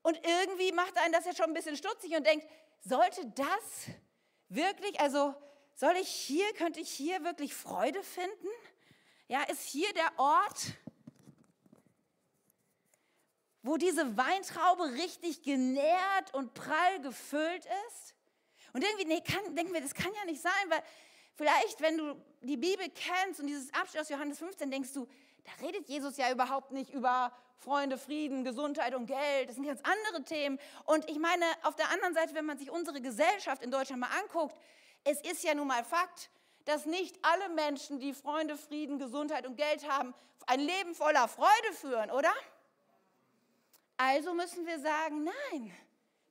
Und 0.00 0.18
irgendwie 0.26 0.72
macht 0.72 0.96
einen 0.96 1.12
das 1.12 1.26
ja 1.26 1.34
schon 1.34 1.46
ein 1.46 1.54
bisschen 1.54 1.76
stutzig 1.76 2.16
und 2.16 2.26
denkt, 2.26 2.46
sollte 2.80 3.26
das 3.34 3.90
wirklich, 4.48 4.98
also 4.98 5.34
soll 5.74 5.94
ich 5.96 6.08
hier, 6.08 6.50
könnte 6.54 6.80
ich 6.80 6.90
hier 6.90 7.22
wirklich 7.22 7.54
Freude 7.54 8.02
finden? 8.02 8.48
Ja, 9.26 9.42
ist 9.42 9.68
hier 9.68 9.92
der 9.92 10.10
Ort, 10.16 10.72
wo 13.62 13.76
diese 13.76 14.16
Weintraube 14.16 14.92
richtig 14.94 15.42
genährt 15.42 16.32
und 16.32 16.54
prall 16.54 17.00
gefüllt 17.00 17.66
ist? 17.88 18.14
Und 18.72 18.84
irgendwie, 18.84 19.06
nee, 19.06 19.20
kann, 19.20 19.56
denken 19.56 19.72
wir, 19.72 19.80
das 19.80 19.94
kann 19.94 20.12
ja 20.14 20.24
nicht 20.24 20.40
sein, 20.40 20.52
weil 20.68 20.82
vielleicht, 21.34 21.80
wenn 21.80 21.96
du 21.96 22.14
die 22.42 22.56
Bibel 22.56 22.86
kennst 22.90 23.40
und 23.40 23.46
dieses 23.46 23.72
Abschnitt 23.74 24.02
aus 24.02 24.08
Johannes 24.08 24.38
15, 24.38 24.70
denkst 24.70 24.92
du, 24.92 25.08
da 25.44 25.66
redet 25.66 25.88
Jesus 25.88 26.16
ja 26.16 26.30
überhaupt 26.30 26.72
nicht 26.72 26.92
über 26.92 27.32
Freunde, 27.56 27.98
Frieden, 27.98 28.44
Gesundheit 28.44 28.94
und 28.94 29.06
Geld. 29.06 29.48
Das 29.48 29.56
sind 29.56 29.66
ganz 29.66 29.80
andere 29.82 30.22
Themen. 30.24 30.58
Und 30.84 31.08
ich 31.10 31.18
meine, 31.18 31.44
auf 31.62 31.74
der 31.74 31.90
anderen 31.90 32.14
Seite, 32.14 32.34
wenn 32.34 32.44
man 32.44 32.58
sich 32.58 32.70
unsere 32.70 33.00
Gesellschaft 33.00 33.62
in 33.62 33.70
Deutschland 33.70 34.00
mal 34.00 34.10
anguckt, 34.22 34.56
es 35.04 35.20
ist 35.22 35.42
ja 35.42 35.54
nun 35.54 35.66
mal 35.66 35.84
Fakt, 35.84 36.30
dass 36.64 36.86
nicht 36.86 37.18
alle 37.22 37.48
Menschen, 37.54 37.98
die 37.98 38.12
Freunde, 38.12 38.56
Frieden, 38.56 38.98
Gesundheit 38.98 39.46
und 39.46 39.56
Geld 39.56 39.88
haben, 39.88 40.14
ein 40.46 40.60
Leben 40.60 40.94
voller 40.94 41.26
Freude 41.26 41.72
führen, 41.72 42.10
oder? 42.10 42.32
Also 43.98 44.32
müssen 44.32 44.64
wir 44.64 44.78
sagen, 44.78 45.24
nein, 45.24 45.76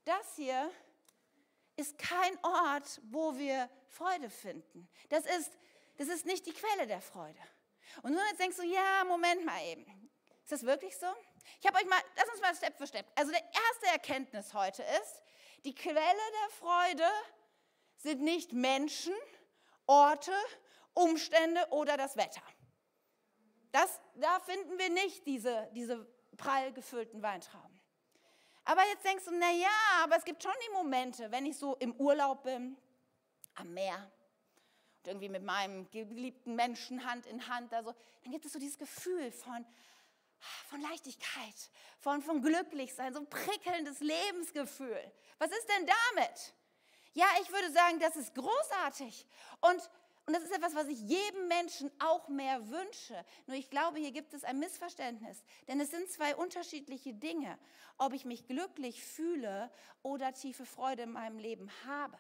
das 0.05 0.37
hier 0.37 0.71
ist 1.75 1.97
kein 1.97 2.39
Ort, 2.41 3.01
wo 3.03 3.37
wir 3.37 3.69
Freude 3.89 4.29
finden. 4.29 4.89
Das 5.09 5.25
ist, 5.25 5.51
das 5.97 6.07
ist 6.07 6.25
nicht 6.25 6.45
die 6.45 6.53
Quelle 6.53 6.87
der 6.87 7.01
Freude. 7.01 7.39
Und 8.03 8.13
nun 8.13 8.21
jetzt 8.29 8.39
denkst 8.39 8.55
du, 8.55 8.63
ja, 8.63 9.03
Moment 9.05 9.45
mal 9.45 9.61
eben. 9.65 10.09
Ist 10.43 10.53
das 10.53 10.63
wirklich 10.63 10.97
so? 10.97 11.07
Ich 11.59 11.67
habe 11.67 11.77
euch 11.77 11.85
mal, 11.87 11.99
lass 12.15 12.29
uns 12.29 12.39
mal 12.39 12.55
Step 12.55 12.77
für 12.77 12.87
Step. 12.87 13.05
Also 13.15 13.31
der 13.31 13.43
erste 13.43 13.87
Erkenntnis 13.87 14.53
heute 14.53 14.83
ist, 15.01 15.21
die 15.65 15.75
Quelle 15.75 15.97
der 15.99 16.49
Freude 16.57 17.09
sind 17.97 18.21
nicht 18.21 18.53
Menschen, 18.53 19.13
Orte, 19.87 20.33
Umstände 20.93 21.67
oder 21.71 21.97
das 21.97 22.15
Wetter. 22.15 22.43
Das, 23.73 23.99
da 24.15 24.39
finden 24.39 24.79
wir 24.79 24.89
nicht 24.89 25.27
diese, 25.27 25.69
diese 25.73 26.07
prall 26.37 26.71
gefüllten 26.71 27.21
Weintrauben. 27.21 27.77
Aber 28.63 28.85
jetzt 28.87 29.05
denkst 29.05 29.25
du, 29.25 29.31
na 29.31 29.51
ja, 29.51 30.03
aber 30.03 30.17
es 30.17 30.25
gibt 30.25 30.43
schon 30.43 30.51
die 30.67 30.73
Momente, 30.73 31.31
wenn 31.31 31.45
ich 31.45 31.57
so 31.57 31.75
im 31.75 31.93
Urlaub 31.95 32.43
bin, 32.43 32.77
am 33.55 33.73
Meer 33.73 34.11
und 34.97 35.07
irgendwie 35.07 35.29
mit 35.29 35.43
meinem 35.43 35.89
geliebten 35.89 36.55
Menschen 36.55 37.05
Hand 37.05 37.25
in 37.25 37.47
Hand, 37.47 37.73
also, 37.73 37.95
dann 38.23 38.31
gibt 38.31 38.45
es 38.45 38.53
so 38.53 38.59
dieses 38.59 38.77
Gefühl 38.77 39.31
von, 39.31 39.65
von 40.69 40.81
Leichtigkeit, 40.81 41.55
von, 41.99 42.21
von 42.21 42.41
Glücklichsein, 42.41 43.13
so 43.13 43.19
ein 43.21 43.29
prickelndes 43.29 43.99
Lebensgefühl. 44.01 45.11
Was 45.39 45.49
ist 45.49 45.67
denn 45.69 45.87
damit? 46.13 46.53
Ja, 47.13 47.25
ich 47.41 47.51
würde 47.51 47.71
sagen, 47.71 47.99
das 47.99 48.15
ist 48.15 48.35
großartig. 48.35 49.25
Und, 49.61 49.89
und 50.27 50.33
das 50.33 50.43
ist 50.43 50.51
etwas, 50.51 50.75
was 50.75 50.87
ich 50.87 50.99
jedem 50.99 51.47
Menschen 51.47 51.89
auch 51.99 52.27
mehr 52.27 52.69
wünsche. 52.69 53.25
Nur 53.47 53.57
ich 53.57 53.69
glaube, 53.69 53.97
hier 53.97 54.11
gibt 54.11 54.33
es 54.33 54.43
ein 54.43 54.59
Missverständnis. 54.59 55.43
Denn 55.67 55.79
es 55.79 55.89
sind 55.89 56.09
zwei 56.11 56.35
unterschiedliche 56.35 57.13
Dinge, 57.13 57.57
ob 57.97 58.13
ich 58.13 58.25
mich 58.25 58.45
glücklich 58.45 59.03
fühle 59.03 59.71
oder 60.03 60.33
tiefe 60.33 60.65
Freude 60.65 61.03
in 61.03 61.11
meinem 61.11 61.39
Leben 61.39 61.71
habe. 61.85 62.17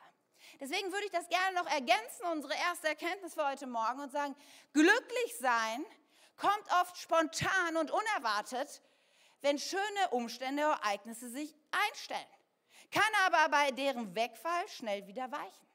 Deswegen 0.59 0.91
würde 0.91 1.05
ich 1.05 1.11
das 1.11 1.27
gerne 1.29 1.55
noch 1.55 1.69
ergänzen, 1.69 2.25
unsere 2.31 2.53
erste 2.55 2.87
Erkenntnis 2.87 3.33
für 3.33 3.45
heute 3.45 3.67
Morgen, 3.67 3.99
und 3.99 4.11
sagen, 4.11 4.35
glücklich 4.73 5.37
sein 5.39 5.85
kommt 6.37 6.71
oft 6.81 6.97
spontan 6.97 7.75
und 7.75 7.91
unerwartet, 7.91 8.81
wenn 9.41 9.59
schöne 9.59 10.09
Umstände, 10.11 10.61
Ereignisse 10.61 11.29
sich 11.29 11.53
einstellen 11.71 12.27
kann 12.91 13.03
aber 13.25 13.49
bei 13.49 13.71
deren 13.71 14.15
Wegfall 14.15 14.67
schnell 14.69 15.05
wieder 15.07 15.31
weichen. 15.31 15.66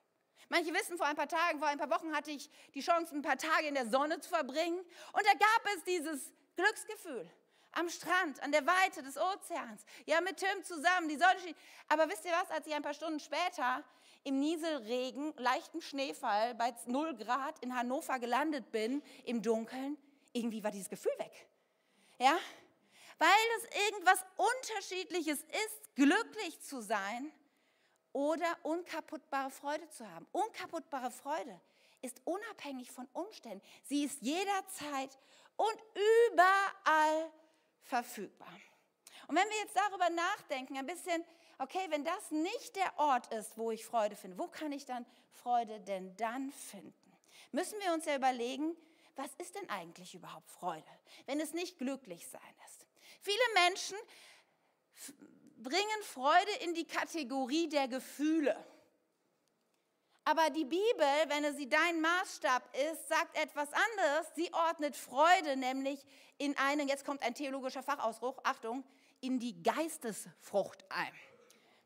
Manche 0.49 0.73
wissen, 0.73 0.97
vor 0.97 1.07
ein 1.07 1.17
paar 1.17 1.29
Tagen, 1.29 1.59
vor 1.59 1.69
ein 1.69 1.79
paar 1.79 1.91
Wochen 1.91 2.15
hatte 2.15 2.31
ich 2.31 2.51
die 2.75 2.81
Chance, 2.81 3.15
ein 3.15 3.23
paar 3.23 3.39
Tage 3.39 3.67
in 3.67 3.75
der 3.75 3.89
Sonne 3.89 4.21
zu 4.21 4.29
verbringen. 4.29 4.79
Und 4.79 5.27
da 5.27 5.33
gab 5.33 5.77
es 5.77 5.85
dieses 5.85 6.33
Glücksgefühl 6.57 7.31
am 7.73 7.89
Strand, 7.89 8.43
an 8.43 8.53
der 8.53 8.67
Weite 8.67 9.03
des 9.03 9.17
Ozeans. 9.17 9.85
Ja, 10.05 10.21
mit 10.21 10.37
Tim 10.37 10.63
zusammen, 10.63 11.09
die 11.09 11.17
Sonne 11.17 11.39
steht. 11.41 11.57
Aber 11.89 12.09
wisst 12.09 12.25
ihr 12.25 12.33
was, 12.33 12.51
als 12.51 12.67
ich 12.67 12.75
ein 12.75 12.83
paar 12.83 12.95
Stunden 12.95 13.21
später 13.21 13.83
im 14.25 14.39
Nieselregen, 14.39 15.35
leichten 15.37 15.81
Schneefall 15.81 16.55
bei 16.55 16.75
0 16.87 17.17
Grad 17.17 17.59
in 17.61 17.75
Hannover 17.75 18.19
gelandet 18.19 18.71
bin, 18.71 19.03
im 19.25 19.43
Dunkeln, 19.43 19.97
irgendwie 20.33 20.63
war 20.63 20.71
dieses 20.71 20.89
Gefühl 20.89 21.13
weg. 21.19 21.49
Ja, 22.19 22.37
weil 23.19 23.29
es 23.59 23.89
irgendwas 23.89 24.25
Unterschiedliches 24.37 25.43
ist, 25.43 25.95
glücklich 25.95 26.61
zu 26.61 26.81
sein 26.81 27.33
oder 28.13 28.59
unkaputtbare 28.63 29.51
Freude 29.51 29.89
zu 29.91 30.09
haben. 30.09 30.27
Unkaputtbare 30.33 31.11
Freude 31.11 31.61
ist 32.03 32.21
unabhängig 32.25 32.91
von 32.91 33.09
Umständen. 33.13 33.65
Sie 33.85 34.05
ist 34.05 34.21
jederzeit 34.23 35.19
und 35.57 35.77
überall 36.33 37.31
verfügbar. 37.85 38.53
Und 39.29 39.37
wenn 39.37 39.49
wir 39.49 39.57
jetzt 39.59 39.77
darüber 39.77 40.11
nachdenken, 40.11 40.77
ein 40.77 40.87
bisschen, 40.87 41.25
okay, 41.59 41.87
wenn 41.91 42.05
das 42.05 42.31
nicht 42.31 42.77
der 42.77 42.99
Ort 42.99 43.33
ist, 43.33 43.57
wo 43.57 43.71
ich 43.71 43.85
Freude 43.85 44.17
finde, 44.17 44.39
wo 44.39 44.49
kann 44.49 44.73
ich 44.73 44.85
dann 44.85 45.07
Freude 45.31 45.81
denn 45.81 46.15
dann 46.17 46.51
finden? 46.53 46.93
Müssen 47.53 47.79
wir 47.81 47.93
uns 47.93 48.05
ja 48.07 48.17
überlegen, 48.17 48.77
was 49.17 49.31
ist 49.39 49.55
denn 49.55 49.69
eigentlich 49.69 50.15
überhaupt 50.15 50.51
Freude, 50.51 50.89
wenn 51.27 51.41
es 51.41 51.53
nicht 51.53 51.79
glücklich 51.79 52.27
sein 52.29 52.41
ist? 52.67 52.87
Viele 53.21 53.43
Menschen 53.55 53.97
bringen 55.63 56.03
Freude 56.03 56.53
in 56.65 56.75
die 56.75 56.87
Kategorie 56.87 57.69
der 57.69 57.89
Gefühle. 57.89 58.57
Aber 60.25 60.51
die 60.51 60.65
Bibel, 60.65 61.07
wenn 61.29 61.57
sie 61.57 61.69
dein 61.69 62.01
Maßstab 62.01 62.63
ist, 62.93 63.09
sagt 63.09 63.37
etwas 63.37 63.69
anderes. 63.73 64.27
Sie 64.37 64.53
ordnet 64.53 64.97
Freude 64.97 65.57
nämlich 65.57 66.05
in 66.39 66.57
einen, 66.59 66.89
jetzt 66.89 67.05
kommt 67.05 67.23
ein 67.23 67.35
theologischer 67.35 67.83
Fachausbruch, 67.83 68.39
Achtung, 68.45 68.85
in 69.21 69.41
die 69.41 69.63
Geistesfrucht 69.63 70.85
ein. 70.91 71.13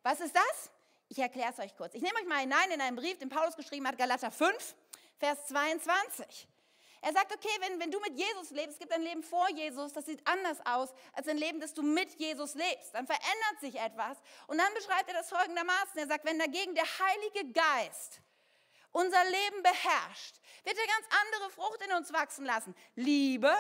Was 0.02 0.21
ist 0.21 0.37
das? 0.37 0.71
Ich 1.09 1.18
erkläre 1.18 1.50
es 1.52 1.59
euch 1.59 1.76
kurz. 1.76 1.95
Ich 1.95 2.02
nehme 2.02 2.18
euch 2.18 2.26
mal 2.26 2.40
hinein 2.40 2.71
in 2.73 2.80
einen 2.80 2.97
Brief, 2.97 3.18
den 3.18 3.28
Paulus 3.28 3.56
geschrieben 3.56 3.87
hat, 3.87 3.97
Galater 3.97 4.30
5, 4.30 4.75
Vers 5.18 5.47
22. 5.47 6.49
Er 7.03 7.12
sagt, 7.12 7.33
okay, 7.33 7.55
wenn, 7.61 7.79
wenn 7.81 7.91
du 7.91 8.00
mit 8.00 8.17
Jesus 8.17 8.50
lebst, 8.50 8.75
es 8.75 8.79
gibt 8.79 8.93
ein 8.93 9.03
Leben 9.03 9.23
vor 9.23 9.49
Jesus, 9.50 9.93
das 9.93 10.07
sieht 10.07 10.26
anders 10.26 10.59
aus 10.65 10.91
als 11.12 11.29
ein 11.29 11.37
Leben, 11.37 11.61
das 11.61 11.75
du 11.75 11.83
mit 11.83 12.19
Jesus 12.19 12.55
lebst. 12.55 12.95
Dann 12.95 13.07
verändert 13.07 13.61
sich 13.61 13.76
etwas. 13.76 14.19
Und 14.47 14.59
dann 14.59 14.73
beschreibt 14.75 15.09
er 15.09 15.15
das 15.15 15.29
folgendermaßen. 15.29 15.99
Er 15.99 16.07
sagt, 16.07 16.25
wenn 16.25 16.38
dagegen 16.38 16.75
der 16.75 16.85
Heilige 16.85 17.53
Geist 17.53 18.21
unser 18.93 19.25
Leben 19.25 19.62
beherrscht, 19.62 20.41
wird 20.65 20.76
er 20.76 20.87
ganz 20.87 21.07
andere 21.25 21.50
Frucht 21.50 21.83
in 21.87 21.93
uns 21.93 22.12
wachsen 22.12 22.45
lassen. 22.45 22.75
Liebe, 22.95 23.55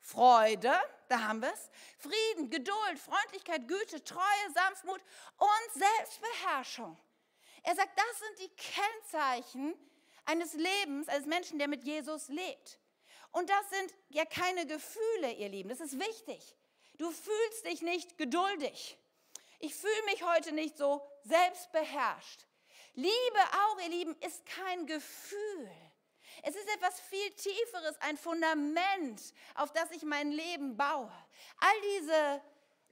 Freude, 0.00 0.72
da 1.08 1.20
haben 1.20 1.42
wir 1.42 1.52
es, 1.52 1.70
Frieden, 1.98 2.48
Geduld, 2.48 2.98
Freundlichkeit, 2.98 3.66
Güte, 3.68 4.02
Treue, 4.02 4.52
Sanftmut 4.54 5.00
und 5.36 5.82
Selbstbeherrschung. 5.82 6.96
Er 7.64 7.74
sagt, 7.74 7.98
das 7.98 8.18
sind 8.18 8.38
die 8.38 8.56
Kennzeichen, 8.56 9.74
eines 10.26 10.52
Lebens, 10.54 11.08
eines 11.08 11.26
Menschen, 11.26 11.58
der 11.58 11.68
mit 11.68 11.84
Jesus 11.84 12.28
lebt. 12.28 12.78
Und 13.32 13.48
das 13.48 13.70
sind 13.70 13.94
ja 14.08 14.24
keine 14.24 14.66
Gefühle, 14.66 15.32
ihr 15.32 15.48
Lieben. 15.48 15.68
Das 15.68 15.80
ist 15.80 15.98
wichtig. 15.98 16.56
Du 16.98 17.10
fühlst 17.10 17.66
dich 17.66 17.82
nicht 17.82 18.18
geduldig. 18.18 18.98
Ich 19.58 19.74
fühle 19.74 20.02
mich 20.06 20.22
heute 20.22 20.52
nicht 20.52 20.76
so 20.76 21.06
selbstbeherrscht. 21.24 22.46
Liebe 22.94 23.40
auch, 23.66 23.80
ihr 23.80 23.90
Lieben, 23.90 24.16
ist 24.20 24.44
kein 24.46 24.86
Gefühl. 24.86 25.70
Es 26.42 26.54
ist 26.54 26.68
etwas 26.74 27.00
viel 27.00 27.30
Tieferes, 27.32 28.00
ein 28.00 28.16
Fundament, 28.16 29.34
auf 29.54 29.72
das 29.72 29.90
ich 29.90 30.02
mein 30.02 30.30
Leben 30.30 30.76
baue. 30.76 31.12
All 31.58 31.80
diese, 31.98 32.42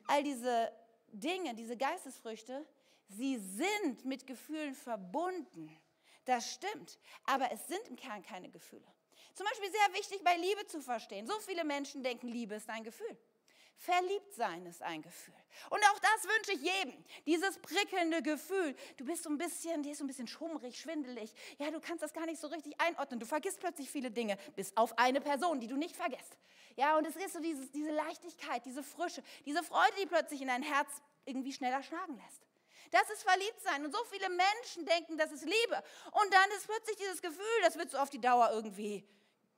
all 0.06 0.22
diese 0.22 0.72
Dinge, 1.08 1.54
diese 1.54 1.76
Geistesfrüchte, 1.76 2.66
sie 3.08 3.38
sind 3.38 4.04
mit 4.04 4.26
Gefühlen 4.26 4.74
verbunden. 4.74 5.74
Das 6.24 6.52
stimmt, 6.52 6.98
aber 7.26 7.50
es 7.52 7.66
sind 7.66 7.86
im 7.88 7.96
Kern 7.96 8.22
keine 8.22 8.48
Gefühle. 8.48 8.86
Zum 9.34 9.46
Beispiel 9.46 9.70
sehr 9.70 9.94
wichtig 9.98 10.22
bei 10.22 10.36
Liebe 10.36 10.66
zu 10.66 10.80
verstehen. 10.80 11.26
So 11.26 11.38
viele 11.40 11.64
Menschen 11.64 12.02
denken, 12.02 12.28
Liebe 12.28 12.54
ist 12.54 12.68
ein 12.70 12.84
Gefühl. 12.84 13.16
Verliebt 13.76 14.32
sein 14.32 14.64
ist 14.66 14.82
ein 14.82 15.02
Gefühl. 15.02 15.34
Und 15.68 15.82
auch 15.90 15.98
das 15.98 16.24
wünsche 16.24 16.52
ich 16.52 16.62
jedem. 16.62 17.04
Dieses 17.26 17.58
prickelnde 17.58 18.22
Gefühl. 18.22 18.74
Du 18.96 19.04
bist 19.04 19.24
so 19.24 19.30
ein 19.30 19.36
bisschen, 19.36 19.82
dir 19.82 19.92
ist 19.92 19.98
so 19.98 20.04
ein 20.04 20.06
bisschen 20.06 20.28
schummrig, 20.28 20.78
schwindelig. 20.78 21.34
Ja, 21.58 21.70
du 21.70 21.80
kannst 21.80 22.02
das 22.02 22.12
gar 22.12 22.24
nicht 22.26 22.40
so 22.40 22.46
richtig 22.46 22.80
einordnen. 22.80 23.18
Du 23.18 23.26
vergisst 23.26 23.60
plötzlich 23.60 23.90
viele 23.90 24.10
Dinge, 24.10 24.38
bis 24.54 24.74
auf 24.76 24.96
eine 24.96 25.20
Person, 25.20 25.60
die 25.60 25.66
du 25.66 25.76
nicht 25.76 25.96
vergisst. 25.96 26.38
Ja, 26.76 26.96
und 26.96 27.06
es 27.06 27.16
ist 27.16 27.34
so 27.34 27.40
dieses, 27.40 27.70
diese 27.72 27.90
Leichtigkeit, 27.90 28.64
diese 28.64 28.82
Frische, 28.82 29.22
diese 29.44 29.62
Freude, 29.62 29.94
die 30.00 30.06
plötzlich 30.06 30.40
in 30.40 30.48
dein 30.48 30.62
Herz 30.62 30.88
irgendwie 31.24 31.52
schneller 31.52 31.82
schlagen 31.82 32.16
lässt. 32.16 32.46
Das 32.90 33.08
ist 33.10 33.22
Verliebtsein. 33.22 33.84
Und 33.84 33.92
so 33.92 34.02
viele 34.10 34.28
Menschen 34.28 34.86
denken, 34.86 35.16
das 35.16 35.32
ist 35.32 35.44
Liebe. 35.44 35.82
Und 36.12 36.32
dann 36.32 36.50
ist 36.56 36.66
plötzlich 36.66 36.96
dieses 36.96 37.20
Gefühl, 37.20 37.60
das 37.62 37.76
wird 37.76 37.90
so 37.90 37.98
auf 37.98 38.10
die 38.10 38.20
Dauer 38.20 38.50
irgendwie 38.52 39.06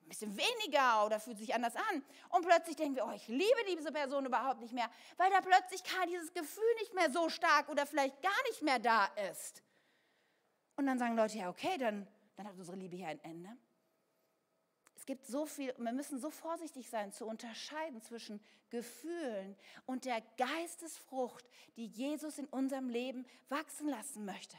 ein 0.06 0.08
bisschen 0.08 0.36
weniger 0.36 1.04
oder 1.04 1.18
fühlt 1.18 1.38
sich 1.38 1.54
anders 1.54 1.74
an. 1.74 2.02
Und 2.30 2.46
plötzlich 2.46 2.76
denken 2.76 2.96
wir, 2.96 3.06
oh, 3.06 3.12
ich 3.14 3.26
liebe 3.26 3.64
diese 3.68 3.90
Person 3.90 4.24
überhaupt 4.24 4.60
nicht 4.60 4.72
mehr, 4.72 4.88
weil 5.16 5.30
da 5.30 5.40
plötzlich 5.40 5.82
dieses 6.08 6.32
Gefühl 6.32 6.74
nicht 6.80 6.94
mehr 6.94 7.10
so 7.10 7.28
stark 7.28 7.68
oder 7.68 7.86
vielleicht 7.86 8.22
gar 8.22 8.42
nicht 8.48 8.62
mehr 8.62 8.78
da 8.78 9.06
ist. 9.30 9.62
Und 10.76 10.86
dann 10.86 10.98
sagen 10.98 11.16
Leute, 11.16 11.38
ja, 11.38 11.48
okay, 11.48 11.76
dann, 11.78 12.06
dann 12.36 12.46
hat 12.46 12.54
unsere 12.56 12.76
Liebe 12.76 12.96
hier 12.96 13.08
ein 13.08 13.22
Ende. 13.24 13.56
Gibt 15.06 15.26
so 15.26 15.46
viel, 15.46 15.72
wir 15.78 15.92
müssen 15.92 16.18
so 16.18 16.30
vorsichtig 16.30 16.90
sein 16.90 17.12
zu 17.12 17.26
unterscheiden 17.26 18.02
zwischen 18.02 18.40
Gefühlen 18.70 19.56
und 19.86 20.04
der 20.04 20.20
Geistesfrucht, 20.36 21.48
die 21.76 21.86
Jesus 21.86 22.38
in 22.38 22.46
unserem 22.46 22.88
Leben 22.88 23.24
wachsen 23.48 23.88
lassen 23.88 24.24
möchte. 24.24 24.56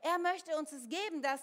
Er 0.00 0.18
möchte 0.18 0.56
uns 0.56 0.72
es 0.72 0.88
geben, 0.88 1.22
dass, 1.22 1.40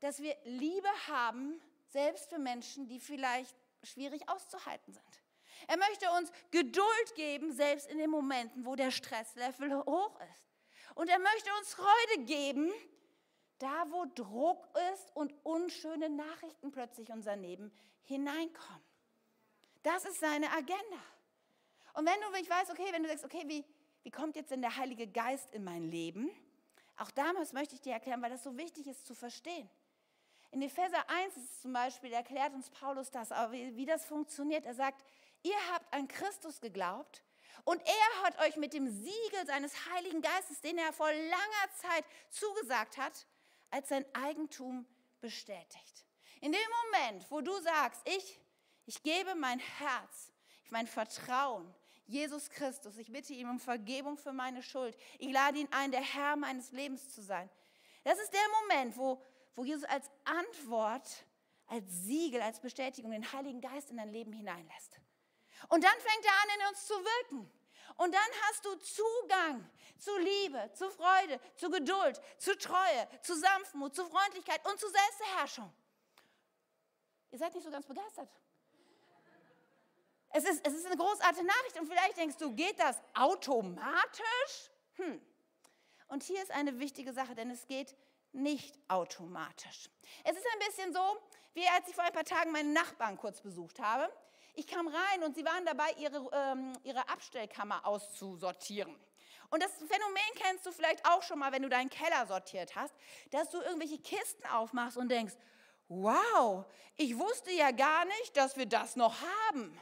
dass 0.00 0.20
wir 0.20 0.36
Liebe 0.44 0.88
haben, 1.06 1.60
selbst 1.86 2.28
für 2.28 2.38
Menschen, 2.38 2.88
die 2.88 3.00
vielleicht 3.00 3.54
schwierig 3.82 4.28
auszuhalten 4.28 4.92
sind. 4.92 5.22
Er 5.66 5.78
möchte 5.78 6.10
uns 6.12 6.30
Geduld 6.50 7.14
geben, 7.14 7.52
selbst 7.52 7.88
in 7.88 7.98
den 7.98 8.10
Momenten, 8.10 8.66
wo 8.66 8.76
der 8.76 8.90
Stresslevel 8.90 9.84
hoch 9.84 10.20
ist. 10.30 10.48
Und 10.94 11.08
er 11.08 11.18
möchte 11.18 11.50
uns 11.58 11.74
Freude 11.74 12.24
geben, 12.24 12.72
da 13.58 13.86
wo 13.90 14.04
Druck 14.14 14.68
ist 14.94 15.14
und 15.14 15.34
unschöne 15.44 16.08
Nachrichten 16.08 16.70
plötzlich 16.70 17.10
unser 17.10 17.36
Leben 17.36 17.72
hineinkommen. 18.04 18.82
Das 19.82 20.04
ist 20.04 20.20
seine 20.20 20.50
Agenda. 20.50 21.02
Und 21.94 22.06
wenn 22.06 22.20
du, 22.20 22.38
ich 22.40 22.48
weiß, 22.48 22.70
okay, 22.70 22.86
wenn 22.92 23.02
du 23.02 23.08
sagst, 23.08 23.24
okay, 23.24 23.42
wie, 23.46 23.64
wie 24.02 24.10
kommt 24.10 24.36
jetzt 24.36 24.50
denn 24.50 24.62
der 24.62 24.76
Heilige 24.76 25.06
Geist 25.06 25.52
in 25.52 25.64
mein 25.64 25.90
Leben? 25.90 26.30
Auch 26.96 27.10
damals 27.12 27.52
möchte 27.52 27.74
ich 27.74 27.80
dir 27.80 27.92
erklären, 27.92 28.22
weil 28.22 28.30
das 28.30 28.42
so 28.42 28.56
wichtig 28.56 28.86
ist 28.86 29.06
zu 29.06 29.14
verstehen. 29.14 29.68
In 30.50 30.62
Epheser 30.62 31.08
1 31.08 31.36
ist 31.36 31.62
zum 31.62 31.72
Beispiel, 31.72 32.12
erklärt 32.12 32.54
uns 32.54 32.70
Paulus 32.70 33.10
das, 33.10 33.30
wie 33.30 33.86
das 33.86 34.06
funktioniert. 34.06 34.64
Er 34.64 34.74
sagt, 34.74 35.04
ihr 35.42 35.56
habt 35.72 35.92
an 35.92 36.08
Christus 36.08 36.60
geglaubt 36.60 37.22
und 37.64 37.80
er 37.86 38.22
hat 38.24 38.40
euch 38.46 38.56
mit 38.56 38.72
dem 38.72 38.88
Siegel 38.88 39.46
seines 39.46 39.74
Heiligen 39.90 40.22
Geistes, 40.22 40.60
den 40.60 40.78
er 40.78 40.92
vor 40.92 41.12
langer 41.12 41.74
Zeit 41.74 42.04
zugesagt 42.30 42.96
hat, 42.96 43.26
als 43.70 43.88
sein 43.88 44.04
Eigentum 44.14 44.86
bestätigt. 45.20 46.04
In 46.40 46.52
dem 46.52 46.60
Moment, 46.84 47.30
wo 47.30 47.40
du 47.40 47.58
sagst, 47.60 48.00
ich, 48.04 48.40
ich 48.86 49.02
gebe 49.02 49.34
mein 49.34 49.58
Herz, 49.58 50.32
mein 50.70 50.86
Vertrauen, 50.86 51.74
Jesus 52.06 52.48
Christus, 52.48 52.96
ich 52.96 53.12
bitte 53.12 53.34
ihn 53.34 53.48
um 53.48 53.60
Vergebung 53.60 54.16
für 54.16 54.32
meine 54.32 54.62
Schuld, 54.62 54.96
ich 55.18 55.30
lade 55.30 55.58
ihn 55.58 55.68
ein, 55.72 55.90
der 55.90 56.00
Herr 56.00 56.36
meines 56.36 56.72
Lebens 56.72 57.12
zu 57.14 57.22
sein. 57.22 57.50
Das 58.04 58.18
ist 58.18 58.32
der 58.32 58.48
Moment, 58.62 58.96
wo, 58.96 59.22
wo 59.54 59.64
Jesus 59.64 59.84
als 59.84 60.10
Antwort, 60.24 61.26
als 61.66 61.84
Siegel, 61.88 62.40
als 62.40 62.60
Bestätigung 62.60 63.10
den 63.10 63.32
Heiligen 63.32 63.60
Geist 63.60 63.90
in 63.90 63.98
dein 63.98 64.08
Leben 64.08 64.32
hineinlässt. 64.32 64.98
Und 65.68 65.84
dann 65.84 65.98
fängt 65.98 66.24
er 66.24 66.32
an, 66.32 66.60
in 66.60 66.68
uns 66.68 66.86
zu 66.86 66.94
wirken. 66.94 67.57
Und 67.98 68.14
dann 68.14 68.30
hast 68.42 68.64
du 68.64 68.74
Zugang 68.76 69.68
zu 69.98 70.16
Liebe, 70.18 70.70
zu 70.72 70.88
Freude, 70.88 71.40
zu 71.56 71.68
Geduld, 71.68 72.20
zu 72.38 72.56
Treue, 72.56 73.08
zu 73.22 73.36
Sanftmut, 73.36 73.94
zu 73.94 74.06
Freundlichkeit 74.06 74.64
und 74.70 74.78
zu 74.78 74.88
Selbstbeherrschung. 74.88 75.72
Ihr 77.32 77.38
seid 77.38 77.54
nicht 77.54 77.64
so 77.64 77.70
ganz 77.70 77.86
begeistert. 77.86 78.30
Es 80.30 80.44
ist, 80.44 80.64
es 80.64 80.74
ist 80.74 80.86
eine 80.86 80.96
großartige 80.96 81.44
Nachricht 81.44 81.80
und 81.80 81.88
vielleicht 81.88 82.16
denkst 82.16 82.36
du, 82.36 82.54
geht 82.54 82.78
das 82.78 82.96
automatisch? 83.14 84.70
Hm. 84.94 85.20
Und 86.06 86.22
hier 86.22 86.40
ist 86.40 86.52
eine 86.52 86.78
wichtige 86.78 87.12
Sache, 87.12 87.34
denn 87.34 87.50
es 87.50 87.66
geht 87.66 87.96
nicht 88.32 88.78
automatisch. 88.86 89.90
Es 90.22 90.36
ist 90.36 90.46
ein 90.52 90.66
bisschen 90.66 90.92
so, 90.92 91.16
wie 91.54 91.66
als 91.66 91.88
ich 91.88 91.96
vor 91.96 92.04
ein 92.04 92.12
paar 92.12 92.24
Tagen 92.24 92.52
meinen 92.52 92.72
Nachbarn 92.72 93.16
kurz 93.16 93.40
besucht 93.40 93.80
habe. 93.80 94.08
Ich 94.58 94.66
kam 94.66 94.88
rein 94.88 95.22
und 95.22 95.36
sie 95.36 95.44
waren 95.44 95.64
dabei, 95.64 95.88
ihre, 96.00 96.28
ähm, 96.32 96.72
ihre 96.82 97.08
Abstellkammer 97.08 97.86
auszusortieren. 97.86 98.92
Und 99.50 99.62
das 99.62 99.70
Phänomen 99.70 100.34
kennst 100.34 100.66
du 100.66 100.72
vielleicht 100.72 101.06
auch 101.06 101.22
schon 101.22 101.38
mal, 101.38 101.52
wenn 101.52 101.62
du 101.62 101.68
deinen 101.68 101.88
Keller 101.88 102.26
sortiert 102.26 102.74
hast, 102.74 102.92
dass 103.30 103.50
du 103.50 103.60
irgendwelche 103.60 103.98
Kisten 103.98 104.44
aufmachst 104.48 104.96
und 104.96 105.10
denkst, 105.10 105.34
wow, 105.86 106.64
ich 106.96 107.16
wusste 107.16 107.52
ja 107.52 107.70
gar 107.70 108.04
nicht, 108.06 108.36
dass 108.36 108.56
wir 108.56 108.66
das 108.66 108.96
noch 108.96 109.14
haben. 109.46 109.80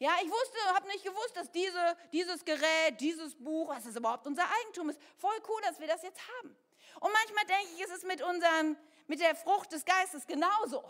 Ja, 0.00 0.10
ich 0.20 0.28
wusste, 0.28 0.74
habe 0.74 0.88
nicht 0.88 1.04
gewusst, 1.04 1.36
dass 1.36 1.52
diese, 1.52 1.96
dieses 2.12 2.44
Gerät, 2.44 3.00
dieses 3.00 3.36
Buch, 3.36 3.68
was 3.68 3.86
ist 3.86 3.96
überhaupt 3.96 4.26
unser 4.26 4.50
Eigentum 4.60 4.90
ist. 4.90 5.00
Voll 5.16 5.40
cool, 5.48 5.60
dass 5.62 5.78
wir 5.78 5.86
das 5.86 6.02
jetzt 6.02 6.20
haben. 6.38 6.56
Und 6.98 7.12
manchmal 7.12 7.44
denke 7.46 7.72
ich, 7.76 7.84
ist 7.84 7.92
es 7.92 8.02
mit, 8.02 8.20
unseren, 8.20 8.76
mit 9.06 9.20
der 9.20 9.36
Frucht 9.36 9.70
des 9.70 9.84
Geistes 9.84 10.26
genauso. 10.26 10.82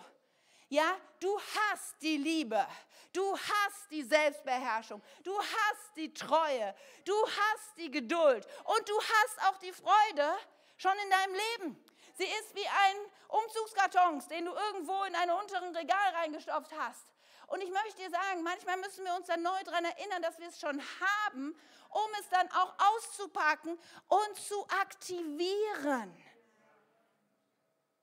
Ja, 0.69 0.97
du 1.19 1.41
hast 1.41 1.97
die 2.03 2.19
Liebe, 2.19 2.67
du 3.15 3.33
hast 3.33 3.91
die 3.91 4.03
Selbstbeherrschung, 4.03 5.03
du 5.25 5.39
hast 5.39 5.97
die 5.97 6.13
Treue, 6.13 6.75
du 7.07 7.15
hast 7.27 7.79
die 7.79 7.91
Geduld 7.91 8.47
und 8.65 8.89
du 8.89 9.01
hast 9.01 9.49
auch 9.49 9.59
die 9.59 9.73
Freude 9.73 10.37
schon 10.77 10.93
in 11.03 11.11
deinem 11.11 11.35
Leben. 11.35 11.85
Sie 12.19 12.25
ist 12.25 12.55
wie 12.55 12.67
ein 12.67 12.97
Umzugskarton, 13.29 14.23
den 14.29 14.45
du 14.45 14.53
irgendwo 14.53 15.05
in 15.05 15.15
einen 15.15 15.31
unteren 15.31 15.75
Regal 15.75 16.15
reingestopft 16.15 16.73
hast. 16.79 17.07
Und 17.47 17.63
ich 17.63 17.71
möchte 17.71 18.03
dir 18.03 18.11
sagen, 18.11 18.43
manchmal 18.43 18.77
müssen 18.77 19.07
wir 19.07 19.15
uns 19.15 19.27
dann 19.27 19.41
neu 19.41 19.63
daran 19.65 19.87
erinnern, 19.87 20.21
dass 20.21 20.39
wir 20.39 20.49
es 20.49 20.61
schon 20.61 20.83
haben, 21.01 21.59
um 21.89 22.11
es 22.21 22.29
dann 22.29 22.51
auch 22.53 22.75
auszupacken 22.79 23.79
und 24.09 24.37
zu 24.37 24.69
aktivieren. 24.69 26.15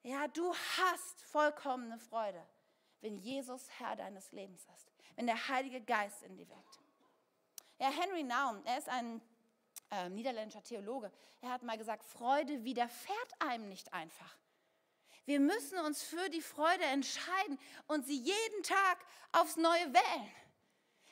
Ja, 0.01 0.27
du 0.29 0.51
hast 0.77 1.21
vollkommene 1.25 1.99
Freude 1.99 2.43
wenn 3.01 3.17
Jesus 3.17 3.69
Herr 3.79 3.95
deines 3.95 4.31
Lebens 4.31 4.65
ist, 4.75 4.91
wenn 5.15 5.27
der 5.27 5.47
Heilige 5.47 5.81
Geist 5.81 6.23
in 6.23 6.35
dir 6.35 6.47
wirkt. 6.49 6.79
Ja, 7.79 7.89
Henry 7.89 8.23
Naum, 8.23 8.61
er 8.65 8.77
ist 8.77 8.89
ein 8.89 9.21
äh, 9.91 10.09
niederländischer 10.09 10.63
Theologe, 10.63 11.11
er 11.41 11.49
hat 11.49 11.63
mal 11.63 11.77
gesagt, 11.77 12.03
Freude 12.03 12.63
widerfährt 12.63 13.33
einem 13.39 13.69
nicht 13.69 13.93
einfach. 13.93 14.35
Wir 15.25 15.39
müssen 15.39 15.79
uns 15.79 16.03
für 16.03 16.29
die 16.29 16.41
Freude 16.41 16.83
entscheiden 16.85 17.59
und 17.87 18.05
sie 18.05 18.17
jeden 18.17 18.63
Tag 18.63 18.99
aufs 19.31 19.57
Neue 19.57 19.93
wählen. 19.93 20.31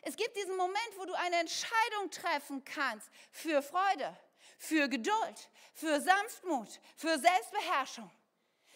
Es 0.04 0.16
gibt 0.16 0.36
diesen 0.36 0.56
Moment, 0.58 0.98
wo 0.98 1.06
du 1.06 1.14
eine 1.14 1.38
Entscheidung 1.38 2.12
treffen 2.12 2.64
kannst 2.64 3.10
für 3.32 3.62
Freude, 3.62 4.16
für 4.58 4.88
Geduld, 4.88 5.50
für 5.74 6.00
Sanftmut, 6.00 6.80
für 6.96 7.18
Selbstbeherrschung. 7.18 8.12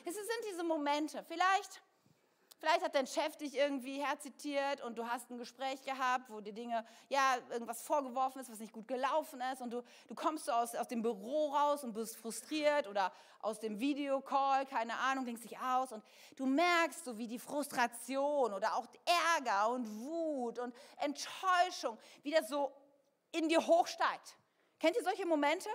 Es 0.06 0.16
sind 0.16 0.28
diese 0.50 0.64
Momente. 0.64 1.24
Vielleicht 1.28 1.82
Vielleicht 2.60 2.82
hat 2.82 2.96
dein 2.96 3.06
Chef 3.06 3.36
dich 3.38 3.56
irgendwie 3.56 4.04
herzitiert 4.04 4.82
und 4.82 4.98
du 4.98 5.08
hast 5.08 5.30
ein 5.30 5.38
Gespräch 5.38 5.84
gehabt, 5.84 6.30
wo 6.30 6.42
dir 6.42 6.54
Dinge, 6.54 6.84
ja, 7.08 7.38
irgendwas 7.52 7.84
vorgeworfen 7.84 8.42
ist, 8.42 8.52
was 8.52 8.60
nicht 8.60 8.74
gut 8.74 8.88
gelaufen 8.88 9.40
ist 9.54 9.62
und 9.62 9.70
du, 9.70 9.84
du 10.08 10.16
kommst 10.16 10.46
so 10.46 10.52
aus, 10.52 10.74
aus 10.74 10.88
dem 10.88 11.04
Büro 11.04 11.50
raus 11.50 11.84
und 11.84 11.94
bist 11.94 12.18
frustriert 12.18 12.88
oder 12.88 13.12
aus 13.42 13.60
dem 13.60 13.80
Videocall, 13.80 14.66
keine 14.66 14.98
Ahnung, 14.98 15.26
denkst 15.26 15.44
dich 15.44 15.60
aus 15.60 15.92
und 15.92 16.04
du 16.36 16.48
merkst 16.48 17.06
so, 17.06 17.18
wie 17.20 17.28
die 17.28 17.38
Frustration 17.38 18.52
oder 18.54 18.76
auch 18.76 18.88
Ärger 19.36 19.70
und 19.70 19.88
Wut 20.00 20.58
und 20.58 20.76
Enttäuschung, 20.98 22.00
wie 22.24 22.32
das 22.32 22.50
so 22.50 22.72
in 23.34 23.50
dir 23.50 23.66
hochsteigt. 23.66 24.36
Kennt 24.80 24.96
ihr 24.96 25.04
solche 25.04 25.28
Momente? 25.28 25.70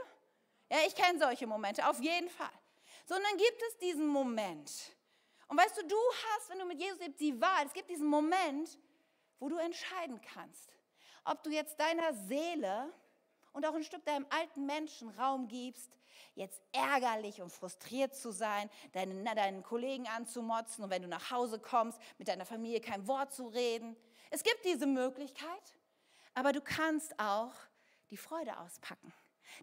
Ja, 0.69 0.79
ich 0.87 0.97
kenne 0.97 1.19
solche 1.19 1.47
Momente, 1.47 1.87
auf 1.87 2.01
jeden 2.01 2.29
Fall. 2.29 2.51
Sondern 3.07 3.37
gibt 3.37 3.63
es 3.69 3.79
diesen 3.79 4.09
Moment, 4.09 4.71
und 5.53 5.59
weißt 5.59 5.77
du, 5.77 5.87
du 5.87 5.97
hast, 6.25 6.49
wenn 6.49 6.61
du 6.61 6.65
mit 6.65 6.81
Jesus 6.81 6.99
lebst, 6.99 7.21
die 7.21 7.39
Wahl. 7.39 7.67
Es 7.67 7.75
gibt 7.75 7.91
diesen 7.91 8.07
Moment, 8.07 8.79
wo 9.39 9.51
du 9.51 9.59
entscheiden 9.59 10.19
kannst, 10.33 10.73
ob 11.27 11.43
du 11.43 11.51
jetzt 11.51 11.79
deiner 11.79 12.15
Seele 12.15 12.91
und 13.53 13.67
auch 13.67 13.75
ein 13.75 13.85
Stück 13.85 14.03
deinem 14.07 14.25
alten 14.31 14.65
Menschen 14.65 15.11
Raum 15.11 15.49
gibst, 15.49 15.91
jetzt 16.35 16.63
ärgerlich 16.73 17.43
und 17.43 17.53
frustriert 17.53 18.17
zu 18.17 18.31
sein, 18.31 18.71
deinen, 18.93 19.27
deinen 19.27 19.63
Kollegen 19.63 20.09
anzumotzen 20.09 20.85
und 20.85 20.89
wenn 20.89 21.03
du 21.03 21.09
nach 21.09 21.31
Hause 21.31 21.59
kommst, 21.59 22.01
mit 22.17 22.29
deiner 22.29 22.47
Familie 22.47 22.81
kein 22.81 23.07
Wort 23.07 23.35
zu 23.35 23.49
reden. 23.49 23.95
Es 24.31 24.43
gibt 24.43 24.65
diese 24.65 24.87
Möglichkeit, 24.87 25.75
aber 26.33 26.55
du 26.55 26.63
kannst 26.63 27.13
auch 27.21 27.53
die 28.09 28.17
Freude 28.17 28.59
auspacken. 28.59 29.13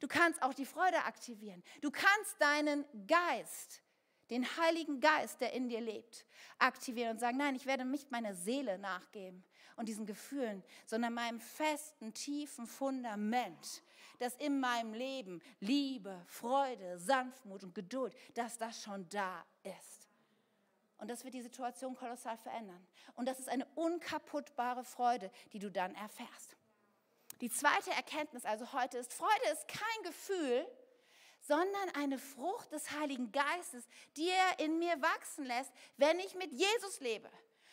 Du 0.02 0.08
kannst 0.08 0.44
auch 0.44 0.54
die 0.54 0.68
Freude 0.68 1.04
aktivieren. 1.06 1.64
Du 1.82 1.90
kannst 1.90 2.40
deinen 2.40 2.86
Geist 3.08 3.82
den 4.30 4.46
Heiligen 4.58 5.00
Geist, 5.00 5.42
der 5.42 5.54
in 5.54 5.70
dir 5.70 5.82
lebt, 5.82 6.26
aktivieren 6.58 7.12
und 7.12 7.20
sagen, 7.20 7.38
nein, 7.38 7.56
ich 7.56 7.66
werde 7.66 7.86
nicht 7.86 8.12
meiner 8.12 8.34
Seele 8.34 8.78
nachgeben 8.78 9.44
und 9.76 9.88
diesen 9.88 10.06
Gefühlen, 10.06 10.64
sondern 10.86 11.14
meinem 11.14 11.40
festen, 11.40 12.14
tiefen 12.14 12.68
Fundament, 12.68 13.84
dass 14.20 14.36
in 14.36 14.60
meinem 14.60 14.94
Leben 14.94 15.42
Liebe, 15.60 16.22
Freude, 16.28 17.00
Sanftmut 17.00 17.64
und 17.64 17.74
Geduld, 17.74 18.14
dass 18.34 18.58
das 18.58 18.84
schon 18.84 19.08
da 19.10 19.46
ist. 19.64 20.10
Und 20.98 21.10
das 21.10 21.24
wird 21.24 21.34
die 21.34 21.42
Situation 21.42 21.96
kolossal 21.96 22.38
verändern. 22.38 22.86
Und 23.16 23.26
das 23.26 23.40
ist 23.40 23.48
eine 23.48 23.66
unkaputtbare 23.76 24.84
Freude, 24.84 25.32
die 25.54 25.60
du 25.60 25.72
dann 25.72 25.96
erfährst. 25.96 26.58
Die 27.40 27.50
zweite 27.50 27.92
Erkenntnis 27.92 28.44
also 28.44 28.74
heute 28.74 28.98
ist, 28.98 29.14
Freude 29.14 29.50
ist 29.54 29.66
kein 29.70 30.04
Gefühl, 30.04 30.68
sondern 31.50 31.90
eine 31.96 32.20
Frucht 32.20 32.72
des 32.72 32.92
Heiligen 32.92 33.32
Geistes, 33.32 33.88
die 34.16 34.30
er 34.30 34.60
in 34.64 34.78
mir 34.78 35.02
wachsen 35.02 35.46
lässt, 35.46 35.72
wenn 35.98 36.20
ich 36.20 36.36
mit 36.36 36.54
Jesus 36.54 37.00
lebe. 37.00 37.28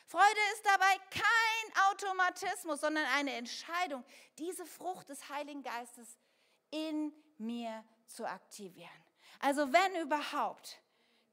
Freude 0.07 0.41
ist 0.55 0.65
dabei 0.65 0.97
kein 1.11 1.91
Automatismus, 1.91 2.81
sondern 2.81 3.05
eine 3.17 3.35
Entscheidung, 3.35 4.03
diese 4.39 4.65
Frucht 4.65 5.11
des 5.11 5.29
Heiligen 5.29 5.63
Geistes 5.63 6.17
in 6.71 7.13
mir 7.37 7.85
zu 8.07 8.25
aktivieren. 8.25 9.05
Also 9.41 9.71
wenn 9.71 10.03
überhaupt, 10.03 10.81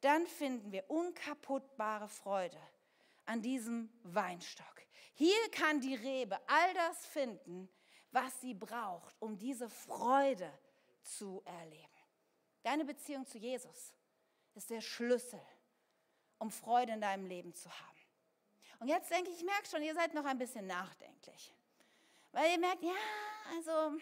dann 0.01 0.27
finden 0.27 0.73
wir 0.73 0.83
unkaputtbare 0.89 2.09
Freude 2.09 2.59
an 3.25 3.41
diesem 3.41 3.89
Weinstock. 4.03 4.81
Hier 5.13 5.49
kann 5.51 5.79
die 5.79 5.95
Rebe 5.95 6.37
all 6.47 6.73
das 6.73 7.05
finden, 7.05 7.69
was 8.11 8.41
sie 8.41 8.53
braucht, 8.53 9.15
um 9.21 9.37
diese 9.37 9.69
Freude 9.69 10.51
zu 11.03 11.41
erleben. 11.45 11.92
Deine 12.63 12.85
Beziehung 12.85 13.27
zu 13.27 13.37
Jesus 13.37 13.93
ist 14.55 14.69
der 14.69 14.81
Schlüssel, 14.81 15.41
um 16.39 16.49
Freude 16.49 16.93
in 16.93 17.01
deinem 17.01 17.25
Leben 17.25 17.53
zu 17.53 17.69
haben. 17.69 17.97
Und 18.79 18.87
jetzt 18.87 19.11
denke 19.11 19.29
ich, 19.29 19.37
ich 19.37 19.43
merke 19.43 19.67
schon, 19.67 19.83
ihr 19.83 19.93
seid 19.93 20.13
noch 20.13 20.25
ein 20.25 20.37
bisschen 20.37 20.65
nachdenklich. 20.65 21.53
Weil 22.31 22.51
ihr 22.51 22.59
merkt, 22.59 22.81
ja, 22.83 22.93
also 23.55 23.97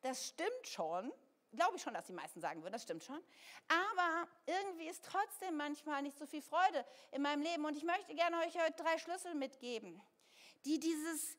das 0.00 0.28
stimmt 0.28 0.66
schon. 0.66 1.12
Glaube 1.52 1.76
ich 1.76 1.82
schon, 1.82 1.94
dass 1.94 2.06
die 2.06 2.12
meisten 2.12 2.40
sagen 2.40 2.62
würden, 2.62 2.72
das 2.72 2.82
stimmt 2.82 3.04
schon. 3.04 3.20
Aber 3.68 4.28
irgendwie 4.46 4.88
ist 4.88 5.04
trotzdem 5.04 5.56
manchmal 5.56 6.02
nicht 6.02 6.18
so 6.18 6.26
viel 6.26 6.42
Freude 6.42 6.86
in 7.12 7.22
meinem 7.22 7.42
Leben. 7.42 7.64
Und 7.64 7.76
ich 7.76 7.84
möchte 7.84 8.14
gerne 8.14 8.38
euch 8.38 8.58
heute 8.58 8.82
drei 8.82 8.98
Schlüssel 8.98 9.34
mitgeben, 9.34 10.00
die 10.64 10.78
dieses, 10.78 11.36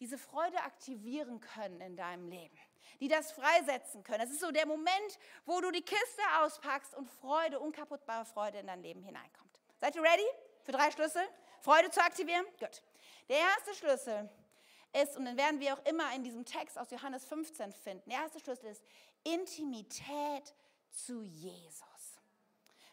diese 0.00 0.18
Freude 0.18 0.60
aktivieren 0.62 1.40
können 1.40 1.80
in 1.80 1.96
deinem 1.96 2.28
Leben 2.28 2.58
die 2.98 3.08
das 3.08 3.32
freisetzen 3.32 4.02
können. 4.02 4.20
Das 4.20 4.30
ist 4.30 4.40
so 4.40 4.50
der 4.50 4.66
Moment, 4.66 5.18
wo 5.46 5.60
du 5.60 5.70
die 5.70 5.82
Kiste 5.82 6.22
auspackst 6.40 6.94
und 6.94 7.08
Freude, 7.08 7.60
unkaputtbare 7.60 8.24
Freude 8.24 8.58
in 8.58 8.66
dein 8.66 8.82
Leben 8.82 9.02
hineinkommt. 9.02 9.58
Seid 9.80 9.94
ihr 9.94 10.02
ready 10.02 10.26
für 10.62 10.72
drei 10.72 10.90
Schlüssel? 10.90 11.22
Freude 11.60 11.90
zu 11.90 12.02
aktivieren? 12.02 12.44
Gut. 12.58 12.82
Der 13.28 13.38
erste 13.38 13.74
Schlüssel 13.74 14.28
ist, 14.92 15.16
und 15.16 15.24
den 15.24 15.36
werden 15.36 15.60
wir 15.60 15.74
auch 15.74 15.84
immer 15.84 16.12
in 16.14 16.24
diesem 16.24 16.44
Text 16.44 16.78
aus 16.78 16.90
Johannes 16.90 17.24
15 17.26 17.72
finden, 17.72 18.10
der 18.10 18.20
erste 18.20 18.40
Schlüssel 18.40 18.70
ist 18.70 18.82
Intimität 19.22 20.54
zu 20.90 21.22
Jesus. 21.22 21.84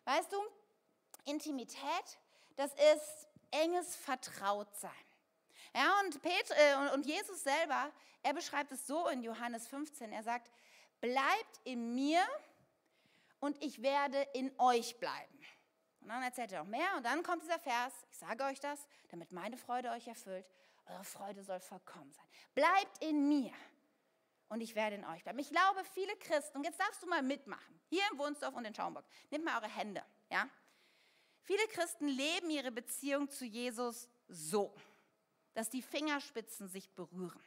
Weißt 0.05 0.31
du, 0.31 0.37
Intimität, 1.25 2.19
das 2.55 2.71
ist 2.73 3.27
enges 3.51 3.95
Vertrautsein. 3.95 4.91
Ja, 5.77 5.93
und, 6.03 6.19
Pet, 6.23 6.49
äh, 6.49 6.95
und 6.95 7.05
Jesus 7.05 7.43
selber, 7.43 7.91
er 8.23 8.33
beschreibt 8.33 8.71
es 8.71 8.87
so 8.87 9.07
in 9.09 9.21
Johannes 9.21 9.67
15. 9.67 10.11
Er 10.11 10.23
sagt, 10.23 10.49
bleibt 10.99 11.61
in 11.65 11.93
mir 11.93 12.19
und 13.39 13.63
ich 13.63 13.83
werde 13.83 14.23
in 14.33 14.51
euch 14.57 14.97
bleiben. 14.97 15.39
Und 16.01 16.07
dann 16.07 16.23
erzählt 16.23 16.51
er 16.51 16.63
noch 16.63 16.69
mehr 16.69 16.95
und 16.97 17.05
dann 17.05 17.21
kommt 17.21 17.43
dieser 17.43 17.59
Vers, 17.59 17.93
ich 18.09 18.17
sage 18.17 18.43
euch 18.45 18.59
das, 18.59 18.87
damit 19.09 19.31
meine 19.31 19.55
Freude 19.55 19.91
euch 19.91 20.07
erfüllt. 20.07 20.47
Eure 20.87 21.03
Freude 21.03 21.43
soll 21.43 21.59
vollkommen 21.59 22.11
sein. 22.11 22.25
Bleibt 22.55 23.03
in 23.03 23.27
mir 23.27 23.53
und 24.49 24.61
ich 24.61 24.73
werde 24.73 24.95
in 24.95 25.05
euch 25.05 25.23
bleiben. 25.23 25.37
Ich 25.37 25.51
glaube, 25.51 25.83
viele 25.93 26.15
Christen, 26.15 26.57
und 26.57 26.63
jetzt 26.63 26.79
darfst 26.79 27.03
du 27.03 27.07
mal 27.07 27.21
mitmachen, 27.21 27.79
hier 27.85 28.01
im 28.11 28.17
Wunsdorf 28.17 28.55
und 28.55 28.65
in 28.65 28.73
Schaumburg, 28.73 29.05
nehmt 29.29 29.45
mal 29.45 29.61
eure 29.61 29.69
Hände, 29.69 30.03
ja? 30.31 30.49
Viele 31.43 31.67
Christen 31.67 32.07
leben 32.07 32.49
ihre 32.49 32.71
Beziehung 32.71 33.29
zu 33.29 33.45
Jesus 33.45 34.09
so 34.27 34.73
dass 35.57 35.71
die 35.71 35.81
Fingerspitzen 35.81 36.67
sich 36.67 36.87
berühren. 36.91 37.41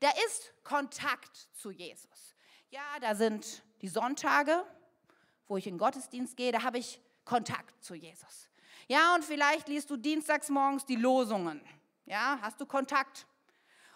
Da 0.00 0.10
ist 0.26 0.52
Kontakt 0.62 1.48
zu 1.54 1.70
Jesus. 1.70 2.36
Ja, 2.68 2.82
da 3.00 3.14
sind 3.14 3.62
die 3.80 3.88
Sonntage, 3.88 4.62
wo 5.48 5.56
ich 5.56 5.66
in 5.66 5.72
den 5.72 5.78
Gottesdienst 5.78 6.36
gehe, 6.36 6.52
da 6.52 6.64
habe 6.64 6.76
ich 6.76 7.00
Kontakt 7.24 7.82
zu 7.82 7.94
Jesus. 7.94 8.50
Ja, 8.88 9.14
und 9.14 9.24
vielleicht 9.24 9.68
liest 9.68 9.88
du 9.88 9.96
dienstags 9.96 10.50
morgens 10.50 10.84
die 10.84 10.96
Losungen. 10.96 11.66
Ja, 12.04 12.38
hast 12.42 12.60
du 12.60 12.66
Kontakt. 12.66 13.26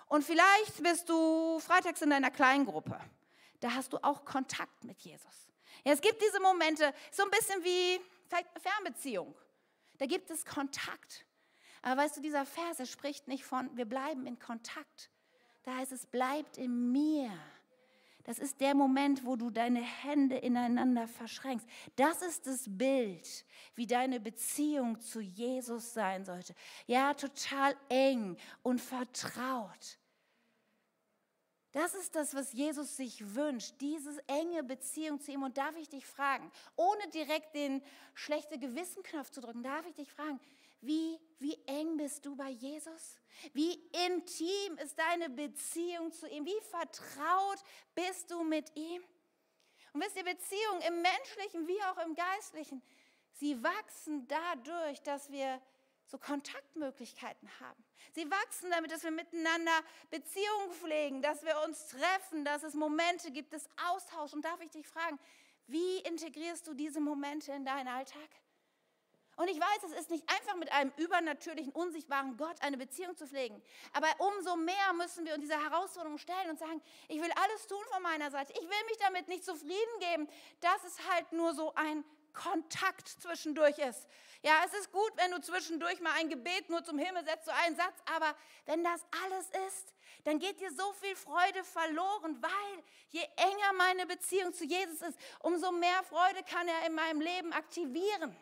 Und 0.07 0.25
vielleicht 0.25 0.83
bist 0.83 1.11
du 1.11 1.59
freitags 1.61 2.01
in 2.01 2.09
deiner 2.09 2.31
Kleingruppe. 2.31 2.99
Da 3.61 3.75
hast 3.75 3.93
du 3.93 3.99
auch 3.99 4.25
Kontakt 4.25 4.85
mit 4.85 4.99
Jesus. 5.03 5.51
Ja, 5.85 5.93
es 5.93 6.01
gibt 6.01 6.23
diese 6.23 6.41
Momente, 6.41 6.95
so 7.11 7.25
ein 7.25 7.31
bisschen 7.31 7.63
wie 7.63 8.01
Fernbeziehung. 8.59 9.35
Da 9.99 10.07
gibt 10.07 10.31
es 10.31 10.47
Kontakt. 10.47 11.27
Aber 11.83 12.03
weißt 12.03 12.19
du, 12.19 12.21
dieser 12.21 12.45
Vers, 12.45 12.79
er 12.79 12.87
spricht 12.87 13.29
nicht 13.29 13.45
von, 13.45 13.75
wir 13.77 13.87
bleiben 13.87 14.27
in 14.27 14.39
Kontakt. 14.39 15.11
Da 15.63 15.77
heißt 15.77 15.93
es, 15.93 16.07
bleibt 16.07 16.59
in 16.59 16.93
mir. 16.93 17.31
Das 18.25 18.39
ist 18.39 18.61
der 18.61 18.75
Moment, 18.75 19.25
wo 19.25 19.37
du 19.37 19.51
deine 19.51 19.81
Hände 19.81 20.37
ineinander 20.37 21.09
verschränkst. 21.09 21.67
Das 21.97 22.21
ist 22.23 22.47
das 22.47 22.65
Bild, 22.67 23.45
wie 23.75 23.87
deine 23.87 24.21
Beziehung 24.21 25.01
zu 25.01 25.21
Jesus 25.21 25.95
sein 25.95 26.25
sollte. 26.25 26.55
Ja, 26.87 27.15
total 27.15 27.75
eng 27.89 28.37
und 28.63 28.81
vertraut. 28.81 29.99
Das 31.73 31.95
ist 31.95 32.17
das, 32.17 32.35
was 32.35 32.53
Jesus 32.53 32.97
sich 32.97 33.35
wünscht, 33.35 33.75
diese 33.81 34.21
enge 34.27 34.65
Beziehung 34.65 35.21
zu 35.21 35.31
ihm. 35.31 35.45
Und 35.45 35.57
darf 35.57 35.77
ich 35.77 35.89
dich 35.89 36.05
fragen, 36.05 36.51
ohne 36.77 37.09
direkt 37.09 37.55
den 37.55 37.81
schlechte 38.15 38.59
Gewissenknopf 38.59 39.31
zu 39.31 39.41
drücken, 39.41 39.63
darf 39.63 39.87
ich 39.87 39.95
dich 39.95 40.11
fragen, 40.11 40.41
wie, 40.81 41.19
wie 41.39 41.59
eng 41.67 41.97
bist 41.97 42.25
du 42.25 42.37
bei 42.37 42.51
Jesus? 42.51 43.17
Wie 43.53 43.75
intim 44.07 44.79
ist 44.83 44.99
deine 44.99 45.31
Beziehung 45.31 46.13
zu 46.13 46.29
ihm? 46.29 46.45
Wie 46.47 46.61
vertraut 46.71 47.59
bist 47.95 48.31
du 48.31 48.43
mit 48.43 48.75
ihm? 48.77 49.03
Und 49.93 50.03
wisst 50.03 50.17
ihr, 50.17 50.25
Beziehungen 50.25 50.83
im 50.89 51.03
menschlichen 51.03 51.67
wie 51.67 51.83
auch 51.83 51.99
im 52.07 52.15
geistlichen, 52.15 52.83
sie 53.33 53.63
wachsen 53.63 54.27
dadurch, 54.29 55.03
dass 55.03 55.31
wir 55.31 55.61
so 56.07 56.19
Kontaktmöglichkeiten 56.19 57.49
haben. 57.61 57.85
Sie 58.13 58.29
wachsen 58.31 58.71
damit, 58.71 58.91
dass 58.91 59.05
wir 59.05 59.11
miteinander 59.11 59.73
Beziehungen 60.11 60.73
pflegen, 60.73 61.23
dass 61.23 61.45
wir 61.45 61.61
uns 61.67 61.89
treffen, 61.89 62.45
dass 62.45 62.63
es 62.63 62.75
Momente 62.75 63.31
gibt 63.31 63.53
des 63.53 63.69
Austauschs. 63.89 64.35
Und 64.35 64.45
darf 64.45 64.61
ich 64.61 64.71
dich 64.71 64.87
fragen, 64.87 65.19
wie 65.67 65.99
integrierst 65.99 66.67
du 66.67 66.75
diese 66.75 67.01
Momente 67.01 67.53
in 67.53 67.65
deinen 67.65 67.87
Alltag? 67.87 68.29
Und 69.41 69.49
ich 69.49 69.59
weiß, 69.59 69.85
es 69.87 69.93
ist 69.93 70.11
nicht 70.11 70.29
einfach 70.29 70.55
mit 70.57 70.71
einem 70.71 70.93
übernatürlichen, 70.99 71.73
unsichtbaren 71.73 72.37
Gott 72.37 72.61
eine 72.61 72.77
Beziehung 72.77 73.17
zu 73.17 73.27
pflegen. 73.27 73.63
Aber 73.95 74.09
umso 74.19 74.55
mehr 74.55 74.93
müssen 74.93 75.25
wir 75.25 75.33
uns 75.33 75.41
dieser 75.41 75.59
Herausforderung 75.59 76.19
stellen 76.19 76.51
und 76.51 76.59
sagen, 76.59 76.83
ich 77.09 77.23
will 77.23 77.31
alles 77.43 77.67
tun 77.67 77.83
von 77.91 78.03
meiner 78.03 78.31
Seite. 78.31 78.53
Ich 78.53 78.69
will 78.69 78.85
mich 78.87 78.99
damit 78.99 79.29
nicht 79.29 79.43
zufrieden 79.43 79.99
geben, 79.99 80.29
dass 80.61 80.85
es 80.85 81.09
halt 81.09 81.33
nur 81.33 81.55
so 81.55 81.73
ein 81.75 82.05
Kontakt 82.35 83.09
zwischendurch 83.09 83.79
ist. 83.79 84.07
Ja, 84.43 84.63
es 84.67 84.75
ist 84.75 84.93
gut, 84.93 85.11
wenn 85.17 85.31
du 85.31 85.41
zwischendurch 85.41 86.03
mal 86.03 86.13
ein 86.19 86.29
Gebet 86.29 86.69
nur 86.69 86.85
zum 86.85 86.99
Himmel 86.99 87.25
setzt, 87.25 87.47
so 87.47 87.53
einen 87.65 87.77
Satz, 87.77 87.97
aber 88.15 88.35
wenn 88.67 88.85
das 88.85 89.03
alles 89.25 89.47
ist, 89.69 89.95
dann 90.25 90.39
geht 90.39 90.61
dir 90.61 90.71
so 90.71 90.93
viel 91.01 91.17
Freude 91.17 91.65
verloren, 91.65 92.43
weil 92.43 92.85
je 93.09 93.27
enger 93.37 93.73
meine 93.79 94.05
Beziehung 94.05 94.53
zu 94.53 94.67
Jesus 94.67 95.01
ist, 95.01 95.19
umso 95.39 95.73
mehr 95.73 96.03
Freude 96.11 96.43
kann 96.43 96.69
er 96.69 96.87
in 96.87 96.93
meinem 96.93 97.23
Leben 97.23 97.55
aktivieren. 97.55 98.37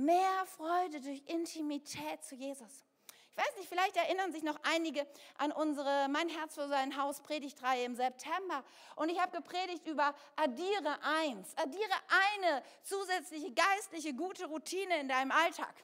Mehr 0.00 0.46
Freude 0.56 0.98
durch 1.00 1.22
Intimität 1.26 2.24
zu 2.24 2.34
Jesus. 2.34 2.86
Ich 3.32 3.36
weiß 3.36 3.56
nicht, 3.58 3.68
vielleicht 3.68 3.96
erinnern 3.96 4.32
sich 4.32 4.42
noch 4.42 4.58
einige 4.62 5.06
an 5.36 5.52
unsere 5.52 6.08
Mein 6.08 6.30
Herz 6.30 6.54
für 6.54 6.68
sein 6.68 6.96
Haus 6.96 7.20
Predigtreihe 7.20 7.84
im 7.84 7.94
September. 7.94 8.64
Und 8.96 9.10
ich 9.10 9.20
habe 9.20 9.36
gepredigt 9.36 9.86
über 9.86 10.14
addiere 10.36 10.98
eins. 11.02 11.54
Addiere 11.58 11.92
eine 12.08 12.62
zusätzliche 12.82 13.52
geistliche 13.52 14.14
gute 14.14 14.46
Routine 14.46 15.00
in 15.00 15.08
deinem 15.08 15.32
Alltag. 15.32 15.74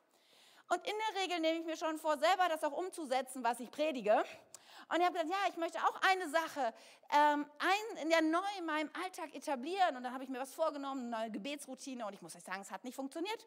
Und 0.70 0.78
in 0.86 0.94
der 1.14 1.22
Regel 1.22 1.40
nehme 1.40 1.60
ich 1.60 1.66
mir 1.66 1.76
schon 1.76 1.98
vor, 1.98 2.16
selber 2.16 2.48
das 2.48 2.64
auch 2.64 2.72
umzusetzen, 2.72 3.44
was 3.44 3.60
ich 3.60 3.70
predige. 3.70 4.24
Und 4.88 5.00
ich 5.00 5.04
habe 5.04 5.12
gesagt, 5.12 5.30
ja, 5.30 5.50
ich 5.50 5.56
möchte 5.58 5.78
auch 5.78 6.00
eine 6.00 6.28
Sache 6.30 6.72
ähm, 7.12 7.46
ein, 7.58 8.10
ja, 8.10 8.22
neu 8.22 8.40
in 8.58 8.64
meinem 8.64 8.90
Alltag 9.04 9.34
etablieren. 9.34 9.94
Und 9.94 10.04
dann 10.04 10.14
habe 10.14 10.24
ich 10.24 10.30
mir 10.30 10.40
was 10.40 10.54
vorgenommen, 10.54 11.12
eine 11.12 11.24
neue 11.24 11.30
Gebetsroutine. 11.32 12.06
Und 12.06 12.14
ich 12.14 12.22
muss 12.22 12.34
euch 12.34 12.44
sagen, 12.44 12.62
es 12.62 12.70
hat 12.70 12.82
nicht 12.82 12.94
funktioniert. 12.96 13.46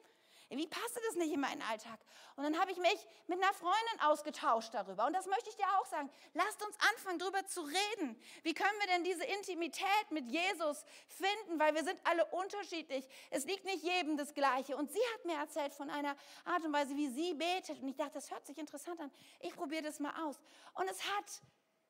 Wie 0.58 0.66
passte 0.66 1.00
das 1.08 1.16
nicht 1.16 1.32
in 1.32 1.40
meinen 1.40 1.62
Alltag? 1.62 2.00
Und 2.36 2.44
dann 2.44 2.60
habe 2.60 2.72
ich 2.72 2.78
mich 2.78 3.08
mit 3.28 3.42
einer 3.42 3.54
Freundin 3.54 4.00
ausgetauscht 4.02 4.74
darüber. 4.74 5.06
Und 5.06 5.14
das 5.14 5.28
möchte 5.28 5.50
ich 5.50 5.56
dir 5.56 5.68
auch 5.80 5.86
sagen. 5.86 6.10
Lasst 6.34 6.66
uns 6.66 6.76
anfangen, 6.92 7.20
darüber 7.20 7.46
zu 7.46 7.62
reden. 7.62 8.20
Wie 8.42 8.56
können 8.56 8.80
wir 8.80 8.88
denn 8.88 9.04
diese 9.04 9.26
Intimität 9.26 10.10
mit 10.10 10.26
Jesus 10.28 10.86
finden? 11.08 11.60
Weil 11.60 11.76
wir 11.76 11.84
sind 11.84 12.00
alle 12.04 12.26
unterschiedlich. 12.26 13.08
Es 13.30 13.46
liegt 13.46 13.66
nicht 13.66 13.84
jedem 13.84 14.18
das 14.18 14.34
Gleiche. 14.34 14.76
Und 14.76 14.92
sie 14.92 15.02
hat 15.14 15.26
mir 15.26 15.36
erzählt 15.36 15.74
von 15.74 15.92
einer 15.92 16.16
Art 16.46 16.66
und 16.66 16.74
Weise, 16.74 16.96
wie 16.96 17.10
sie 17.10 17.36
betet. 17.36 17.80
Und 17.82 17.90
ich 17.90 17.96
dachte, 17.96 18.14
das 18.14 18.32
hört 18.32 18.48
sich 18.48 18.58
interessant 18.58 19.00
an. 19.00 19.12
Ich 19.42 19.56
probiere 19.56 19.84
das 19.84 20.00
mal 20.00 20.14
aus. 20.26 20.40
Und 20.74 20.90
es 20.90 21.04
hat 21.04 21.42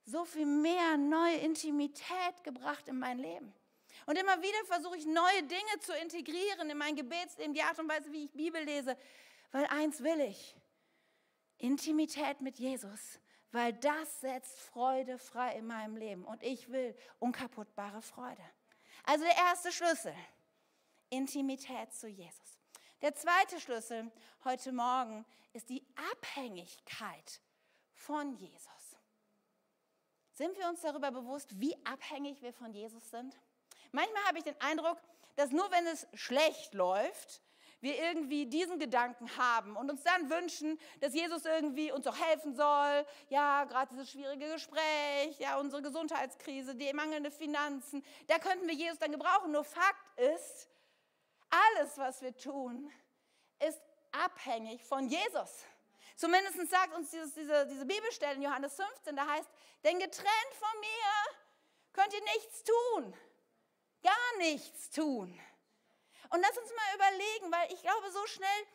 so 0.04 0.26
viel 0.26 0.46
mehr 0.46 0.98
neue 0.98 1.38
Intimität 1.38 2.44
gebracht 2.44 2.90
in 2.90 3.00
mein 3.00 3.20
Leben. 3.20 3.54
Und 4.06 4.18
immer 4.18 4.42
wieder 4.42 4.66
versuche 4.66 4.98
ich 4.98 5.06
neue 5.06 5.44
Dinge 5.44 5.80
zu 5.82 5.94
integrieren 5.94 6.70
in 6.70 6.78
mein 6.78 6.96
Gebetsleben, 6.96 7.54
die 7.54 7.64
Art 7.64 7.80
und 7.80 7.90
Weise, 7.90 8.12
wie 8.12 8.26
ich 8.26 8.32
Bibel 8.32 8.64
lese. 8.64 8.98
Weil 9.52 9.66
eins 9.66 10.04
will 10.04 10.20
ich, 10.22 10.56
Intimität 11.58 12.42
mit 12.42 12.58
Jesus, 12.60 13.20
weil 13.52 13.74
das 13.74 14.22
setzt 14.22 14.60
Freude 14.60 15.18
frei 15.18 15.56
in 15.56 15.68
meinem 15.68 15.96
Leben. 15.96 16.26
Und 16.26 16.44
ich 16.44 16.70
will 16.70 16.96
unkaputtbare 17.20 18.02
Freude. 18.02 18.44
Also 19.04 19.26
der 19.26 19.36
erste 19.36 19.72
Schlüssel, 19.72 20.16
Intimität 21.10 21.94
zu 21.94 22.08
Jesus. 22.08 22.60
Der 23.02 23.16
zweite 23.16 23.60
Schlüssel 23.60 24.12
heute 24.44 24.72
Morgen 24.72 25.26
ist 25.54 25.70
die 25.70 25.86
Abhängigkeit 26.12 27.42
von 27.94 28.34
Jesus. 28.36 28.98
Sind 30.34 30.58
wir 30.58 30.70
uns 30.70 30.82
darüber 30.82 31.12
bewusst, 31.12 31.60
wie 31.60 31.76
abhängig 31.86 32.42
wir 32.42 32.54
von 32.54 32.74
Jesus 32.74 33.10
sind? 33.10 33.38
Manchmal 33.92 34.24
habe 34.26 34.38
ich 34.38 34.44
den 34.44 34.60
Eindruck, 34.62 34.98
dass 35.36 35.52
nur 35.52 35.70
wenn 35.72 35.88
es 35.88 36.08
schlecht 36.14 36.74
läuft, 36.74 37.42
wir 37.82 37.98
irgendwie 37.98 38.46
diesen 38.46 38.78
Gedanken 38.78 39.38
haben 39.38 39.78
und 39.78 39.90
uns 39.90 40.04
dann 40.04 40.30
wünschen, 40.30 40.78
dass 41.00 41.14
Jesus 41.14 41.46
irgendwie 41.46 41.92
uns 41.92 42.06
auch 42.08 42.20
helfen 42.20 42.54
soll. 42.56 43.06
Ja, 43.30 43.64
gerade 43.64 43.90
dieses 43.92 44.12
schwierige 44.12 44.52
Gespräch, 44.52 45.40
ja, 45.40 45.58
unsere 45.58 45.82
Gesundheitskrise, 45.82 46.76
die 46.76 46.92
mangelnde 46.92 47.32
Finanzen, 47.32 48.04
da 48.28 48.38
könnten 48.38 48.68
wir 48.68 48.76
Jesus 48.76 49.00
dann 49.00 49.12
gebrauchen. 49.12 49.52
Nur 49.52 49.64
Fakt 49.64 50.20
ist, 50.20 50.68
Alles, 51.50 51.98
was 51.98 52.22
wir 52.22 52.36
tun, 52.36 52.92
ist 53.60 53.82
abhängig 54.12 54.84
von 54.84 55.08
Jesus. 55.08 55.66
Zumindest 56.16 56.70
sagt 56.70 56.94
uns 56.96 57.10
dieses, 57.10 57.34
diese, 57.34 57.66
diese 57.66 57.86
Bibelstelle 57.86 58.36
in 58.36 58.44
Johannes 58.44 58.76
15, 58.76 59.16
da 59.16 59.26
heißt, 59.26 59.50
denn 59.84 59.98
getrennt 60.00 60.54
von 60.60 60.80
mir 60.80 61.38
könnt 61.94 62.14
ihr 62.14 62.24
nichts 62.36 62.64
tun. 62.64 63.14
Gar 64.04 64.38
nichts 64.38 64.90
tun. 64.92 65.40
Und 66.30 66.42
lass 66.42 66.58
uns 66.58 66.72
mal 66.76 66.96
überlegen, 66.96 67.52
weil 67.52 67.74
ich 67.74 67.82
glaube, 67.82 68.12
so 68.12 68.26
schnell, 68.28 68.68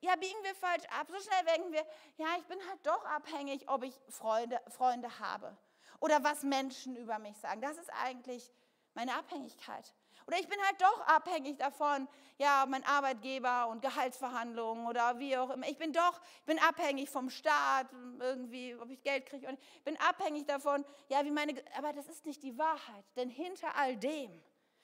ja, 0.00 0.14
biegen 0.16 0.42
wir 0.42 0.54
falsch 0.54 0.84
ab. 0.90 1.08
So 1.10 1.20
schnell 1.20 1.44
denken 1.44 1.72
wir, 1.72 1.84
ja, 2.16 2.26
ich 2.38 2.44
bin 2.44 2.58
halt 2.68 2.86
doch 2.86 3.04
abhängig, 3.04 3.68
ob 3.68 3.82
ich 3.82 3.94
Freunde, 4.08 4.60
Freunde 4.68 5.18
habe 5.18 5.56
oder 6.00 6.22
was 6.22 6.42
Menschen 6.42 6.96
über 6.96 7.18
mich 7.18 7.36
sagen. 7.38 7.60
Das 7.60 7.76
ist 7.76 7.90
eigentlich 7.90 8.52
meine 8.94 9.14
Abhängigkeit. 9.14 9.92
Oder 10.28 10.38
ich 10.38 10.46
bin 10.46 10.58
halt 10.62 10.78
doch 10.78 11.00
abhängig 11.06 11.56
davon, 11.56 12.06
ja, 12.36 12.66
mein 12.68 12.84
Arbeitgeber 12.84 13.68
und 13.68 13.80
Gehaltsverhandlungen 13.80 14.86
oder 14.86 15.18
wie 15.18 15.34
auch 15.38 15.48
immer. 15.48 15.66
Ich 15.66 15.78
bin 15.78 15.90
doch, 15.90 16.20
ich 16.40 16.44
bin 16.44 16.58
abhängig 16.58 17.08
vom 17.08 17.30
Staat, 17.30 17.86
irgendwie, 18.20 18.76
ob 18.76 18.90
ich 18.90 19.02
Geld 19.02 19.24
kriege. 19.24 19.50
Ich 19.74 19.84
bin 19.84 19.96
abhängig 19.96 20.46
davon, 20.46 20.84
ja, 21.08 21.24
wie 21.24 21.30
meine, 21.30 21.54
aber 21.78 21.94
das 21.94 22.08
ist 22.08 22.26
nicht 22.26 22.42
die 22.42 22.58
Wahrheit. 22.58 23.06
Denn 23.16 23.30
hinter 23.30 23.74
all 23.74 23.96
dem, 23.96 24.30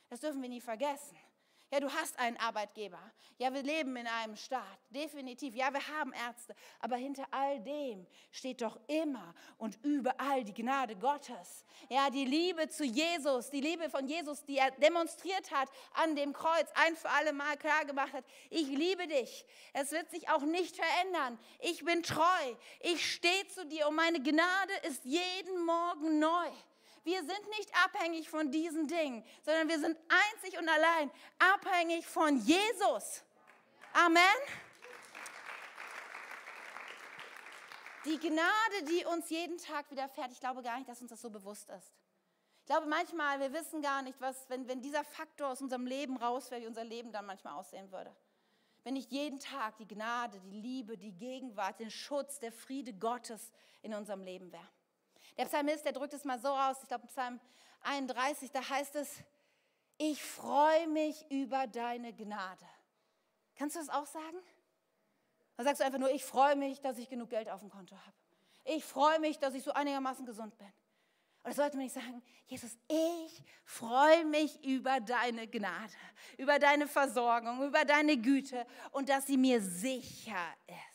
das 0.09 0.21
dürfen 0.21 0.41
wir 0.41 0.49
nie 0.49 0.63
vergessen, 0.63 1.19
ja, 1.71 1.81
du 1.81 1.91
hast 1.91 2.19
einen 2.19 2.37
Arbeitgeber. 2.37 3.01
Ja, 3.39 3.53
wir 3.53 3.63
leben 3.63 3.97
in 3.97 4.07
einem 4.07 4.37
Staat. 4.37 4.79
Definitiv. 4.91 5.55
Ja, 5.55 5.73
wir 5.73 5.87
haben 5.89 6.13
Ärzte. 6.13 6.55
Aber 6.79 6.97
hinter 6.97 7.27
all 7.31 7.61
dem 7.61 8.07
steht 8.31 8.63
doch 8.63 8.79
immer 8.87 9.35
und 9.59 9.79
überall 9.83 10.45
die 10.45 10.55
Gnade 10.55 10.95
Gottes. 10.95 11.65
Ja, 11.89 12.11
die 12.11 12.27
Liebe 12.27 12.69
zu 12.69 12.85
Jesus, 12.85 13.51
die 13.51 13.61
Liebe 13.61 13.91
von 13.91 14.07
Jesus, 14.07 14.45
die 14.45 14.59
er 14.59 14.71
demonstriert 14.73 15.51
hat 15.51 15.69
an 15.95 16.15
dem 16.15 16.33
Kreuz, 16.33 16.69
ein 16.75 16.95
für 16.95 17.11
alle 17.11 17.33
Mal 17.33 17.57
klar 17.57 17.85
gemacht 17.85 18.13
hat. 18.13 18.25
Ich 18.51 18.69
liebe 18.69 19.09
dich. 19.09 19.45
Es 19.73 19.91
wird 19.91 20.09
sich 20.11 20.29
auch 20.29 20.43
nicht 20.43 20.77
verändern. 20.77 21.39
Ich 21.59 21.85
bin 21.85 22.03
treu. 22.05 22.55
Ich 22.81 23.15
stehe 23.15 23.49
zu 23.49 23.67
dir 23.67 23.89
und 23.89 23.97
meine 23.97 24.23
Gnade 24.23 24.73
ist 24.87 25.05
jeden 25.05 25.65
Morgen 25.65 26.21
neu. 26.21 26.51
Wir 27.05 27.19
sind 27.19 27.49
nicht 27.51 27.71
abhängig 27.85 28.31
von 28.31 28.51
diesen 28.51 28.89
Dingen, 28.89 29.25
sondern 29.43 29.69
wir 29.69 29.79
sind 29.79 29.99
einzig 30.09 30.59
und 30.59 30.69
allein 30.69 31.11
abhängig 31.39 32.07
von 32.07 32.39
Jesus. 32.39 33.23
Amen. 33.93 34.23
Die 38.07 38.19
Gnade, 38.19 38.83
die 38.89 39.05
uns 39.05 39.31
jeden 39.31 39.59
Tag 39.59 39.91
widerfährt, 39.91 40.33
ich 40.33 40.41
glaube 40.41 40.63
gar 40.63 40.79
nicht, 40.79 40.89
dass 40.89 41.01
uns 41.01 41.11
das 41.11 41.21
so 41.21 41.31
bewusst 41.31 41.71
ist. 41.71 41.93
Ich 42.61 42.67
glaube 42.67 42.87
manchmal, 42.87 43.39
wir 43.41 43.53
wissen 43.53 43.83
gar 43.83 44.01
nicht, 44.01 44.19
was, 44.21 44.49
wenn, 44.49 44.67
wenn 44.67 44.81
dieser 44.81 45.05
Faktor 45.05 45.49
aus 45.49 45.61
unserem 45.61 45.87
Leben 45.87 46.17
rausfällt, 46.17 46.63
wie 46.63 46.67
unser 46.67 46.85
Leben 46.85 47.13
dann 47.13 47.27
manchmal 47.27 47.55
aussehen 47.55 47.93
würde. 47.93 48.15
Wenn 48.83 48.95
nicht 48.95 49.13
jeden 49.13 49.39
Tag 49.39 49.77
die 49.77 49.87
Gnade, 49.87 50.41
die 50.41 50.51
Liebe, 50.51 50.97
die 50.97 51.13
Gegenwart, 51.13 51.81
den 51.81 51.91
Schutz, 51.91 52.41
der 52.41 52.53
Friede 52.53 52.95
Gottes 52.95 53.53
in 53.83 53.93
unserem 53.93 54.23
Leben 54.23 54.51
wäre. 54.51 54.69
Der 55.37 55.47
Psalmist, 55.47 55.85
der 55.85 55.93
drückt 55.93 56.15
es 56.15 56.25
mal 56.25 56.39
so 56.39 56.49
aus, 56.49 56.77
ich 56.83 56.89
glaube 56.89 57.07
Psalm 57.09 57.41
31, 57.83 58.51
da 58.51 58.69
heißt 58.69 58.95
es, 58.97 59.23
ich 59.99 60.23
freue 60.23 60.89
mich 60.89 61.31
über 61.31 61.67
deine 61.67 62.13
Gnade. 62.13 62.67
Kannst 63.57 63.77
du 63.77 63.81
das 63.81 63.89
auch 63.89 64.07
sagen? 64.07 64.39
Dann 65.57 65.67
sagst 65.67 65.81
du 65.81 65.85
einfach 65.85 65.99
nur, 65.99 66.11
ich 66.11 66.25
freue 66.25 66.57
mich, 66.57 66.81
dass 66.81 66.99
ich 66.99 67.09
genug 67.09 67.31
Geld 67.31 67.49
auf 67.49 67.61
dem 67.61 67.71
Konto 67.71 67.97
habe. 67.97 68.17
Ich 68.65 68.85
freue 68.85 69.21
mich, 69.21 69.39
dass 69.39 69.55
ich 69.55 69.63
so 69.63 69.73
einigermaßen 69.73 70.25
gesund 70.27 70.57
bin. 70.59 70.73
Oder 71.45 71.53
sollte 71.53 71.77
man 71.77 71.85
nicht 71.85 71.95
sagen, 71.95 72.23
Jesus, 72.47 72.77
ich 72.89 73.45
freue 73.65 74.25
mich 74.25 74.65
über 74.65 74.99
deine 75.01 75.47
Gnade, 75.47 75.93
über 76.39 76.59
deine 76.59 76.89
Versorgung, 76.89 77.63
über 77.63 77.85
deine 77.85 78.17
Güte 78.17 78.67
und 78.93 79.09
dass 79.09 79.27
sie 79.27 79.37
mir 79.37 79.61
sicher 79.61 80.55
ist. 80.67 80.94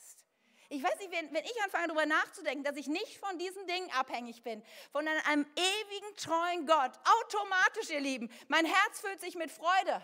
Ich 0.72 0.84
weiß 0.84 1.00
nicht, 1.00 1.12
wenn, 1.12 1.34
wenn 1.34 1.44
ich 1.44 1.64
anfange 1.64 1.88
darüber 1.88 2.06
nachzudenken, 2.06 2.64
dass 2.64 2.78
ich 2.78 2.88
nicht 2.88 3.18
von 3.18 3.40
diesen 3.40 3.66
Dingen 3.66 3.90
abhängig 3.92 4.44
bin, 4.44 4.64
von 4.92 5.08
einem 5.08 5.46
ewigen, 5.56 6.16
treuen 6.16 6.68
Gott, 6.68 6.92
automatisch, 7.24 7.90
ihr 7.90 8.00
Lieben, 8.00 8.32
mein 8.48 8.66
Herz 8.66 9.02
füllt 9.02 9.20
sich 9.20 9.36
mit 9.36 9.52
Freude, 9.52 10.00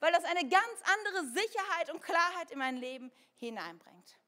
weil 0.00 0.12
das 0.12 0.24
eine 0.24 0.48
ganz 0.48 0.82
andere 0.98 1.26
Sicherheit 1.26 1.90
und 1.92 2.00
Klarheit 2.00 2.50
in 2.50 2.58
mein 2.58 2.76
Leben 2.76 3.12
hineinbringt. 3.34 4.18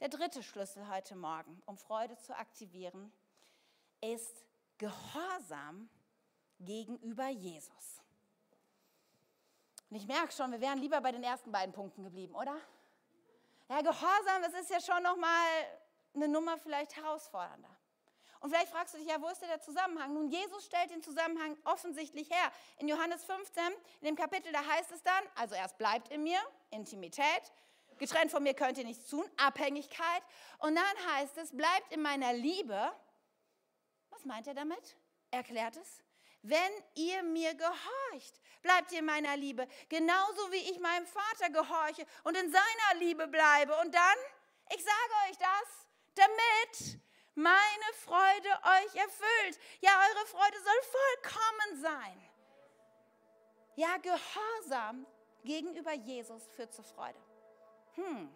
Der 0.00 0.08
dritte 0.08 0.42
Schlüssel 0.42 0.88
heute 0.88 1.14
Morgen, 1.14 1.62
um 1.66 1.78
Freude 1.78 2.16
zu 2.18 2.36
aktivieren, 2.36 3.12
ist 4.00 4.44
Gehorsam 4.78 5.88
gegenüber 6.58 7.28
Jesus. 7.28 8.02
Und 9.88 9.96
ich 9.96 10.06
merke 10.08 10.32
schon, 10.32 10.50
wir 10.50 10.60
wären 10.60 10.78
lieber 10.78 11.00
bei 11.00 11.12
den 11.12 11.22
ersten 11.22 11.52
beiden 11.52 11.72
Punkten 11.72 12.02
geblieben, 12.02 12.34
oder? 12.34 12.60
Ja, 13.68 13.80
Gehorsam, 13.80 14.42
das 14.42 14.54
ist 14.54 14.70
ja 14.70 14.80
schon 14.80 15.02
nochmal 15.02 15.48
eine 16.14 16.28
Nummer 16.28 16.58
vielleicht 16.58 16.96
herausfordernder. 16.96 17.70
Und 18.40 18.50
vielleicht 18.50 18.70
fragst 18.70 18.92
du 18.92 18.98
dich 18.98 19.08
ja, 19.08 19.20
wo 19.22 19.28
ist 19.28 19.40
denn 19.40 19.48
der 19.48 19.60
Zusammenhang? 19.60 20.12
Nun, 20.12 20.28
Jesus 20.28 20.66
stellt 20.66 20.90
den 20.90 21.02
Zusammenhang 21.02 21.56
offensichtlich 21.64 22.28
her. 22.28 22.52
In 22.78 22.88
Johannes 22.88 23.24
15, 23.24 23.62
in 24.00 24.06
dem 24.06 24.16
Kapitel, 24.16 24.52
da 24.52 24.66
heißt 24.66 24.92
es 24.92 25.02
dann, 25.02 25.24
also 25.34 25.54
erst 25.54 25.78
bleibt 25.78 26.08
in 26.08 26.22
mir, 26.22 26.38
Intimität, 26.70 27.52
getrennt 27.96 28.30
von 28.30 28.42
mir 28.42 28.52
könnt 28.52 28.76
ihr 28.76 28.84
nichts 28.84 29.08
tun, 29.08 29.24
Abhängigkeit. 29.38 30.22
Und 30.58 30.74
dann 30.74 31.14
heißt 31.14 31.38
es, 31.38 31.56
bleibt 31.56 31.90
in 31.90 32.02
meiner 32.02 32.34
Liebe. 32.34 32.92
Was 34.10 34.26
meint 34.26 34.46
er 34.46 34.54
damit? 34.54 34.96
Erklärt 35.30 35.76
es 35.76 36.04
wenn 36.44 36.72
ihr 36.94 37.22
mir 37.22 37.54
gehorcht. 37.54 38.40
Bleibt 38.62 38.92
ihr 38.92 39.00
in 39.00 39.06
meiner 39.06 39.36
Liebe, 39.36 39.66
genauso 39.88 40.52
wie 40.52 40.70
ich 40.70 40.78
meinem 40.78 41.06
Vater 41.06 41.50
gehorche 41.50 42.06
und 42.22 42.36
in 42.36 42.52
seiner 42.52 42.98
Liebe 42.98 43.26
bleibe. 43.26 43.74
Und 43.80 43.94
dann, 43.94 44.18
ich 44.74 44.82
sage 44.84 45.30
euch 45.30 45.38
das, 45.38 45.86
damit 46.14 47.00
meine 47.34 47.92
Freude 48.04 48.48
euch 48.48 48.94
erfüllt. 48.94 49.58
Ja, 49.80 49.90
eure 49.98 50.26
Freude 50.26 50.56
soll 50.62 50.82
vollkommen 51.22 51.82
sein. 51.82 52.30
Ja, 53.76 53.96
Gehorsam 53.96 55.06
gegenüber 55.44 55.92
Jesus 55.92 56.46
führt 56.54 56.72
zur 56.72 56.84
Freude. 56.84 57.18
Hm. 57.94 58.34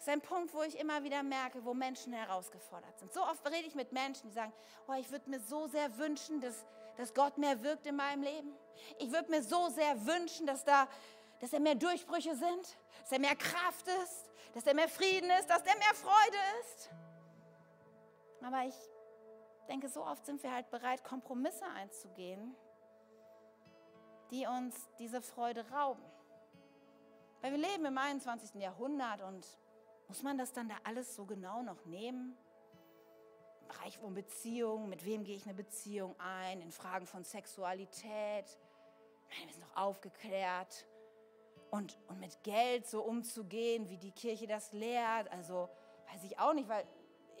Das 0.00 0.06
ist 0.06 0.14
ein 0.14 0.22
Punkt, 0.22 0.54
wo 0.54 0.62
ich 0.62 0.78
immer 0.78 1.04
wieder 1.04 1.22
merke, 1.22 1.62
wo 1.62 1.74
Menschen 1.74 2.14
herausgefordert 2.14 2.98
sind. 2.98 3.12
So 3.12 3.22
oft 3.22 3.46
rede 3.46 3.66
ich 3.66 3.74
mit 3.74 3.92
Menschen, 3.92 4.30
die 4.30 4.34
sagen, 4.34 4.50
oh, 4.88 4.94
ich 4.94 5.10
würde 5.10 5.28
mir 5.28 5.40
so 5.40 5.66
sehr 5.66 5.94
wünschen, 5.98 6.40
dass, 6.40 6.64
dass 6.96 7.12
Gott 7.12 7.36
mehr 7.36 7.62
wirkt 7.62 7.86
in 7.86 7.96
meinem 7.96 8.22
Leben. 8.22 8.54
Ich 8.98 9.12
würde 9.12 9.30
mir 9.30 9.42
so 9.42 9.68
sehr 9.68 10.06
wünschen, 10.06 10.46
dass 10.46 10.64
da 10.64 10.88
dass 11.40 11.52
er 11.54 11.60
mehr 11.60 11.74
Durchbrüche 11.74 12.34
sind, 12.34 12.78
dass 13.00 13.12
er 13.12 13.18
mehr 13.18 13.34
Kraft 13.34 13.88
ist, 14.04 14.30
dass 14.54 14.66
er 14.66 14.74
mehr 14.74 14.88
Frieden 14.88 15.30
ist, 15.30 15.48
dass 15.48 15.62
er 15.62 15.76
mehr 15.76 15.94
Freude 15.94 16.36
ist. 16.60 16.90
Aber 18.42 18.64
ich 18.66 18.74
denke, 19.68 19.88
so 19.88 20.04
oft 20.04 20.24
sind 20.24 20.42
wir 20.42 20.52
halt 20.52 20.70
bereit, 20.70 21.02
Kompromisse 21.02 21.64
einzugehen, 21.76 22.54
die 24.30 24.46
uns 24.46 24.74
diese 24.98 25.22
Freude 25.22 25.68
rauben. 25.70 26.04
Weil 27.40 27.52
wir 27.52 27.58
leben 27.58 27.86
im 27.86 27.96
21. 27.96 28.60
Jahrhundert 28.60 29.22
und 29.22 29.46
muss 30.10 30.24
man 30.24 30.36
das 30.36 30.52
dann 30.52 30.68
da 30.68 30.74
alles 30.82 31.14
so 31.14 31.24
genau 31.24 31.62
noch 31.62 31.84
nehmen? 31.86 32.36
Im 33.60 33.68
Bereich 33.68 33.96
von 33.96 34.12
Beziehungen, 34.12 34.88
mit 34.88 35.04
wem 35.04 35.22
gehe 35.22 35.36
ich 35.36 35.44
eine 35.44 35.54
Beziehung 35.54 36.18
ein, 36.18 36.60
in 36.62 36.72
Fragen 36.72 37.06
von 37.06 37.22
Sexualität. 37.22 38.58
Nein, 39.28 39.46
wir 39.46 39.54
sind 39.54 39.64
doch 39.64 39.76
aufgeklärt. 39.76 40.88
Und, 41.70 41.96
und 42.08 42.18
mit 42.18 42.42
Geld 42.42 42.88
so 42.88 43.04
umzugehen, 43.04 43.88
wie 43.88 43.98
die 43.98 44.10
Kirche 44.10 44.48
das 44.48 44.72
lehrt, 44.72 45.30
also 45.30 45.68
weiß 46.12 46.24
ich 46.24 46.40
auch 46.40 46.54
nicht, 46.54 46.68
weil 46.68 46.84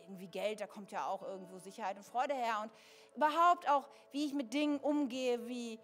irgendwie 0.02 0.28
Geld, 0.28 0.60
da 0.60 0.68
kommt 0.68 0.92
ja 0.92 1.08
auch 1.08 1.24
irgendwo 1.24 1.58
Sicherheit 1.58 1.96
und 1.96 2.04
Freude 2.04 2.34
her. 2.34 2.60
Und 2.62 2.70
überhaupt 3.16 3.68
auch, 3.68 3.88
wie 4.12 4.26
ich 4.26 4.32
mit 4.32 4.54
Dingen 4.54 4.78
umgehe, 4.78 5.44
wie, 5.48 5.80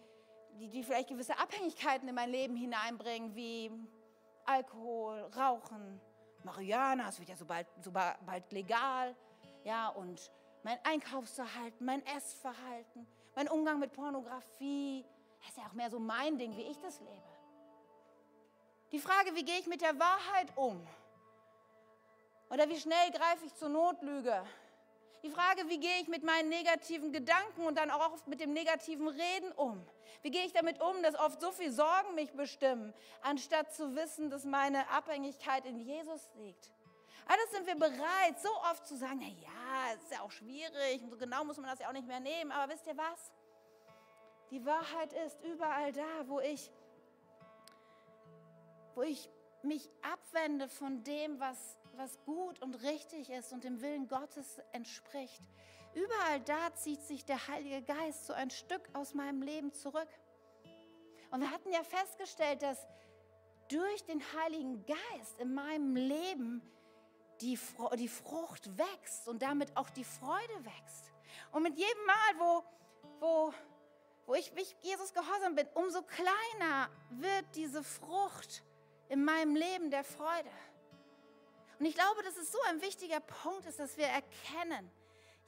die, 0.61 0.69
die 0.69 0.85
vielleicht 0.85 1.09
gewisse 1.09 1.37
Abhängigkeiten 1.37 2.09
in 2.09 2.15
mein 2.15 2.31
Leben 2.31 2.55
hineinbringen, 2.55 3.35
wie 3.35 3.73
Alkohol, 4.45 5.29
Rauchen, 5.37 6.01
Marihuana, 6.47 7.09
es 7.09 7.19
wird 7.19 7.29
ja 7.29 7.37
so 7.37 7.45
bald, 7.45 7.67
so 7.81 7.91
bald 7.91 8.53
legal. 8.53 9.17
Ja, 9.65 9.89
und 9.89 10.31
mein 10.63 10.79
Einkaufsverhalten, 10.85 11.85
mein 11.85 12.07
Essverhalten, 12.07 13.07
mein 13.35 13.49
Umgang 13.49 13.81
mit 13.81 13.93
Pornografie, 13.93 15.05
das 15.41 15.51
ist 15.51 15.57
ja 15.59 15.65
auch 15.65 15.73
mehr 15.73 15.91
so 15.91 15.99
mein 15.99 16.39
Ding, 16.39 16.57
wie 16.57 16.63
ich 16.63 16.79
das 16.79 17.01
lebe. 17.01 17.33
Die 18.93 19.01
Frage, 19.01 19.35
wie 19.35 19.45
gehe 19.45 19.59
ich 19.59 19.67
mit 19.67 19.81
der 19.81 19.99
Wahrheit 19.99 20.57
um? 20.57 20.87
Oder 22.49 22.69
wie 22.69 22.79
schnell 22.79 23.11
greife 23.11 23.45
ich 23.45 23.55
zur 23.57 23.69
Notlüge? 23.69 24.45
Die 25.23 25.31
Frage, 25.31 25.69
wie 25.69 25.79
gehe 25.79 26.01
ich 26.01 26.09
mit 26.09 26.23
meinen 26.23 26.49
negativen 26.49 27.13
Gedanken 27.13 27.67
und 27.67 27.77
dann 27.79 27.91
auch 27.91 28.13
oft 28.13 28.29
mit 28.29 28.41
dem 28.41 28.53
negativen 28.53 29.09
Reden 29.09 29.53
um? 29.53 29.85
Wie 30.23 30.31
gehe 30.31 30.45
ich 30.45 30.53
damit 30.53 30.81
um, 30.81 31.03
dass 31.03 31.19
oft 31.19 31.41
so 31.41 31.53
viel 31.53 31.71
Sorgen 31.73 32.15
mich 32.15 32.33
bestimmen, 32.33 32.93
anstatt 33.23 33.75
zu 33.75 33.95
wissen, 33.97 34.31
dass 34.31 34.45
meine 34.45 34.89
Abhängigkeit 34.91 35.65
in 35.67 35.79
Jesus 35.79 36.31
liegt? 36.37 36.71
Alles 37.29 37.51
sind 37.51 37.67
wir 37.67 37.75
bereit, 37.75 38.39
so 38.41 38.49
oft 38.71 38.87
zu 38.87 38.97
sagen, 38.97 39.19
na 39.21 39.27
ja, 39.27 39.95
es 39.95 40.05
ist 40.05 40.13
ja 40.13 40.21
auch 40.21 40.31
schwierig 40.31 41.03
und 41.03 41.11
so 41.11 41.17
genau 41.17 41.45
muss 41.45 41.57
man 41.57 41.69
das 41.69 41.81
ja 41.81 41.89
auch 41.89 41.93
nicht 41.93 42.07
mehr 42.07 42.21
nehmen. 42.21 42.53
Aber 42.53 42.73
wisst 42.73 42.87
ihr 42.87 42.97
was? 42.97 43.33
Die 44.51 44.65
Wahrheit 44.65 45.13
ist 45.27 45.43
überall 45.43 45.93
da, 45.93 46.29
wo 46.29 46.39
ich, 46.39 46.71
wo 48.95 49.03
ich 49.03 49.29
mich 49.63 49.91
abwende 50.03 50.69
von 50.69 51.03
dem, 51.03 51.41
was, 51.41 51.77
was 51.97 52.19
gut 52.25 52.61
und 52.63 52.83
richtig 52.83 53.31
ist 53.31 53.53
und 53.53 53.65
dem 53.65 53.81
Willen 53.81 54.09
Gottes 54.09 54.61
entspricht. 54.73 55.43
Überall 55.95 56.41
da 56.41 56.75
zieht 56.75 57.03
sich 57.03 57.25
der 57.25 57.49
Heilige 57.49 57.83
Geist 57.83 58.27
so 58.27 58.33
ein 58.33 58.51
Stück 58.51 58.89
aus 58.93 59.15
meinem 59.15 59.43
Leben 59.43 59.73
zurück. 59.73 60.09
Und 61.31 61.41
wir 61.41 61.51
hatten 61.51 61.73
ja 61.73 61.83
festgestellt, 61.83 62.63
dass 62.63 62.87
durch 63.69 64.05
den 64.05 64.23
Heiligen 64.35 64.85
Geist 64.87 65.39
in 65.39 65.55
meinem 65.55 65.97
Leben 65.97 66.63
die, 67.41 67.59
die 67.99 68.09
Frucht 68.09 68.71
wächst 68.79 69.29
und 69.29 69.43
damit 69.43 69.77
auch 69.77 69.91
die 69.91 70.05
Freude 70.05 70.65
wächst. 70.65 71.13
Und 71.53 71.63
mit 71.63 71.77
jedem 71.77 72.07
Mal, 72.07 72.39
wo, 72.39 72.65
wo, 73.21 73.55
wo 74.27 74.35
ich 74.35 74.53
mich 74.55 74.77
Jesus 74.83 75.13
gehorsam 75.13 75.55
bin, 75.55 75.67
umso 75.75 76.03
kleiner 76.03 76.89
wird 77.11 77.45
diese 77.55 77.83
Frucht 77.83 78.63
in 79.09 79.25
meinem 79.25 79.57
Leben 79.57 79.91
der 79.91 80.05
Freude. 80.05 80.51
Und 81.79 81.87
ich 81.87 81.95
glaube, 81.95 82.23
dass 82.23 82.37
es 82.37 82.51
so 82.51 82.59
ein 82.69 82.81
wichtiger 82.81 83.21
Punkt 83.21 83.67
ist, 83.67 83.79
dass 83.79 83.97
wir 83.97 84.07
erkennen, 84.07 84.91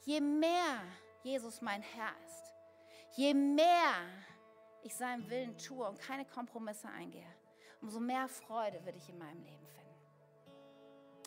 je 0.03 0.21
mehr 0.21 0.81
Jesus 1.23 1.61
mein 1.61 1.81
Herr 1.81 2.13
ist, 2.25 2.53
je 3.17 3.33
mehr 3.33 3.93
ich 4.83 4.95
seinen 4.95 5.29
Willen 5.29 5.57
tue 5.57 5.87
und 5.87 5.99
keine 5.99 6.25
Kompromisse 6.25 6.87
eingehe, 6.87 7.33
umso 7.81 7.99
mehr 7.99 8.27
Freude 8.27 8.83
würde 8.85 8.97
ich 8.97 9.09
in 9.09 9.17
meinem 9.17 9.43
Leben 9.43 9.67
finden. 9.67 9.79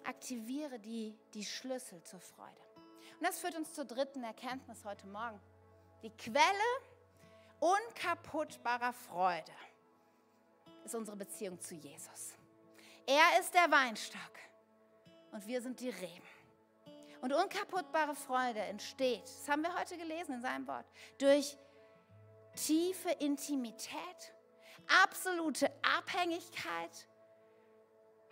Aktiviere 0.05 0.79
die, 0.79 1.19
die 1.35 1.45
Schlüssel 1.45 2.03
zur 2.05 2.21
Freude. 2.21 2.61
Und 3.19 3.27
das 3.27 3.39
führt 3.39 3.57
uns 3.57 3.73
zur 3.73 3.85
dritten 3.85 4.25
Erkenntnis 4.25 4.85
heute 4.85 5.07
Morgen. 5.07 5.41
Die 6.03 6.11
Quelle 6.17 6.43
unkaputtbarer 7.61 8.93
Freude 8.93 9.53
ist 10.85 10.95
unsere 10.95 11.17
Beziehung 11.17 11.61
zu 11.61 11.75
Jesus. 11.75 12.35
Er 13.07 13.41
ist 13.41 13.55
der 13.55 13.71
Weinstock 13.71 14.33
und 15.33 15.47
wir 15.47 15.61
sind 15.61 15.81
die 15.81 15.89
Reben. 15.89 16.29
Und 17.21 17.33
unkaputtbare 17.33 18.15
Freude 18.15 18.61
entsteht, 18.61 19.23
das 19.25 19.49
haben 19.49 19.63
wir 19.63 19.79
heute 19.79 19.97
gelesen 19.97 20.35
in 20.35 20.43
seinem 20.43 20.67
Wort, 20.67 20.87
durch 21.19 21.57
tiefe 22.55 23.11
Intimität, 23.11 24.35
absolute 25.05 25.71
Abhängigkeit 25.83 27.09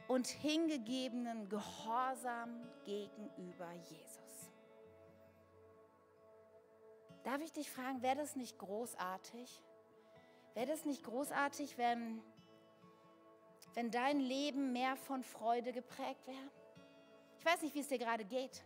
und 0.09 0.27
hingegebenen 0.27 1.49
Gehorsam 1.49 2.69
gegenüber 2.85 3.71
Jesus. 3.89 4.51
Darf 7.23 7.41
ich 7.43 7.53
dich 7.53 7.71
fragen, 7.71 8.03
wäre 8.03 8.17
das 8.17 8.35
nicht 8.35 8.59
großartig? 8.59 9.63
Wäre 10.55 10.67
das 10.67 10.85
nicht 10.85 11.05
großartig, 11.05 11.79
wenn, 11.79 12.21
wenn 13.75 13.91
dein 13.91 14.19
Leben 14.19 14.73
mehr 14.73 14.97
von 14.97 15.23
Freude 15.23 15.73
geprägt 15.73 16.27
wäre? 16.27 16.51
Ich 17.41 17.47
weiß 17.47 17.63
nicht, 17.63 17.75
wie 17.75 17.81
es 17.81 17.89
dir 17.89 17.99
gerade 17.99 18.25
geht. 18.25 18.63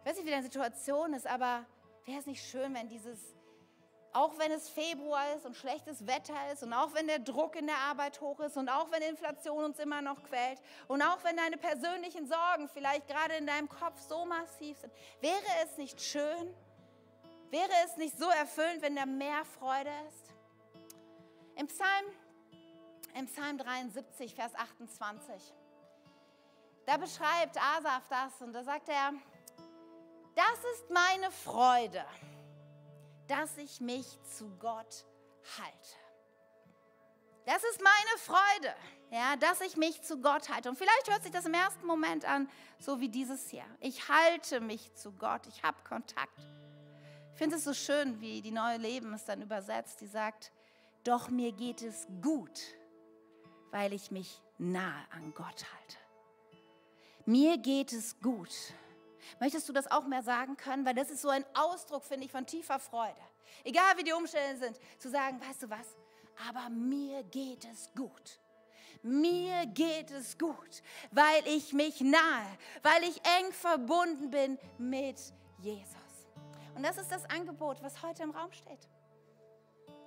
Ich 0.00 0.06
weiß 0.06 0.16
nicht, 0.16 0.26
wie 0.26 0.30
deine 0.30 0.44
Situation 0.44 1.12
ist, 1.12 1.26
aber 1.26 1.66
wäre 2.04 2.20
es 2.20 2.26
nicht 2.26 2.42
schön, 2.42 2.72
wenn 2.72 2.88
dieses 2.88 3.18
auch 4.12 4.38
wenn 4.38 4.50
es 4.52 4.68
Februar 4.70 5.34
ist 5.36 5.44
und 5.44 5.54
schlechtes 5.54 6.06
Wetter 6.06 6.52
ist 6.52 6.62
und 6.62 6.72
auch 6.72 6.94
wenn 6.94 7.06
der 7.06 7.18
Druck 7.18 7.56
in 7.56 7.66
der 7.66 7.76
Arbeit 7.76 8.20
hoch 8.20 8.40
ist 8.40 8.56
und 8.56 8.68
auch 8.68 8.90
wenn 8.90 9.02
Inflation 9.02 9.64
uns 9.64 9.78
immer 9.78 10.00
noch 10.00 10.22
quält 10.22 10.60
und 10.86 11.02
auch 11.02 11.22
wenn 11.24 11.36
deine 11.36 11.58
persönlichen 11.58 12.26
Sorgen 12.26 12.68
vielleicht 12.68 13.06
gerade 13.06 13.34
in 13.34 13.46
deinem 13.46 13.68
Kopf 13.68 14.00
so 14.00 14.24
massiv 14.24 14.78
sind, 14.78 14.92
wäre 15.20 15.34
es 15.64 15.76
nicht 15.76 16.00
schön, 16.00 16.54
wäre 17.50 17.70
es 17.84 17.96
nicht 17.96 18.18
so 18.18 18.28
erfüllend, 18.30 18.82
wenn 18.82 18.96
da 18.96 19.04
mehr 19.04 19.44
Freude 19.44 19.90
ist? 20.08 20.32
Im 21.56 21.66
Psalm, 21.66 22.06
im 23.14 23.26
Psalm 23.26 23.58
73, 23.58 24.34
Vers 24.34 24.54
28, 24.54 25.54
da 26.88 26.96
beschreibt 26.96 27.56
Asaf 27.56 28.08
das 28.08 28.40
und 28.40 28.52
da 28.52 28.64
sagt 28.64 28.88
er, 28.88 29.12
das 30.34 30.58
ist 30.74 30.90
meine 30.90 31.30
Freude 31.30 32.04
dass 33.28 33.56
ich 33.58 33.80
mich 33.80 34.06
zu 34.24 34.48
Gott 34.58 35.04
halte. 35.58 35.96
Das 37.44 37.62
ist 37.64 37.80
meine 37.80 38.18
Freude, 38.18 38.74
ja, 39.10 39.36
dass 39.36 39.60
ich 39.60 39.76
mich 39.76 40.02
zu 40.02 40.20
Gott 40.20 40.48
halte. 40.48 40.68
Und 40.68 40.76
vielleicht 40.76 41.08
hört 41.10 41.22
sich 41.22 41.32
das 41.32 41.46
im 41.46 41.54
ersten 41.54 41.86
Moment 41.86 42.24
an, 42.24 42.50
so 42.78 43.00
wie 43.00 43.08
dieses 43.08 43.48
hier. 43.48 43.64
Ich 43.80 44.08
halte 44.08 44.60
mich 44.60 44.94
zu 44.94 45.12
Gott, 45.12 45.46
ich 45.46 45.62
habe 45.62 45.76
Kontakt. 45.84 46.38
Ich 47.32 47.38
finde 47.38 47.56
es 47.56 47.64
so 47.64 47.72
schön, 47.72 48.20
wie 48.20 48.42
die 48.42 48.50
neue 48.50 48.78
Leben 48.78 49.12
es 49.14 49.24
dann 49.24 49.40
übersetzt. 49.40 50.00
Die 50.00 50.06
sagt, 50.06 50.50
doch 51.04 51.28
mir 51.28 51.52
geht 51.52 51.82
es 51.82 52.06
gut, 52.22 52.60
weil 53.70 53.92
ich 53.92 54.10
mich 54.10 54.42
nahe 54.58 55.06
an 55.10 55.32
Gott 55.34 55.64
halte. 55.72 56.07
Mir 57.28 57.58
geht 57.58 57.92
es 57.92 58.18
gut, 58.20 58.48
Möchtest 59.38 59.68
du 59.68 59.74
das 59.74 59.90
auch 59.90 60.06
mehr 60.06 60.22
sagen 60.22 60.56
können? 60.56 60.86
Weil 60.86 60.94
das 60.94 61.10
ist 61.10 61.20
so 61.20 61.28
ein 61.28 61.44
Ausdruck, 61.52 62.02
finde 62.02 62.24
ich, 62.24 62.32
von 62.32 62.46
tiefer 62.46 62.78
Freude. 62.78 63.20
Egal 63.64 63.98
wie 63.98 64.02
die 64.02 64.14
Umstände 64.14 64.58
sind, 64.58 64.80
zu 64.98 65.10
sagen, 65.10 65.38
weißt 65.38 65.64
du 65.64 65.68
was, 65.68 65.96
aber 66.48 66.70
mir 66.70 67.22
geht 67.24 67.66
es 67.70 67.90
gut. 67.94 68.40
Mir 69.02 69.66
geht 69.66 70.10
es 70.10 70.38
gut, 70.38 70.82
weil 71.10 71.46
ich 71.46 71.74
mich 71.74 72.00
nahe, 72.00 72.46
weil 72.82 73.04
ich 73.04 73.20
eng 73.38 73.52
verbunden 73.52 74.30
bin 74.30 74.58
mit 74.78 75.18
Jesus. 75.58 75.96
Und 76.74 76.82
das 76.82 76.96
ist 76.96 77.12
das 77.12 77.26
Angebot, 77.26 77.82
was 77.82 78.02
heute 78.02 78.22
im 78.22 78.30
Raum 78.30 78.50
steht 78.52 78.88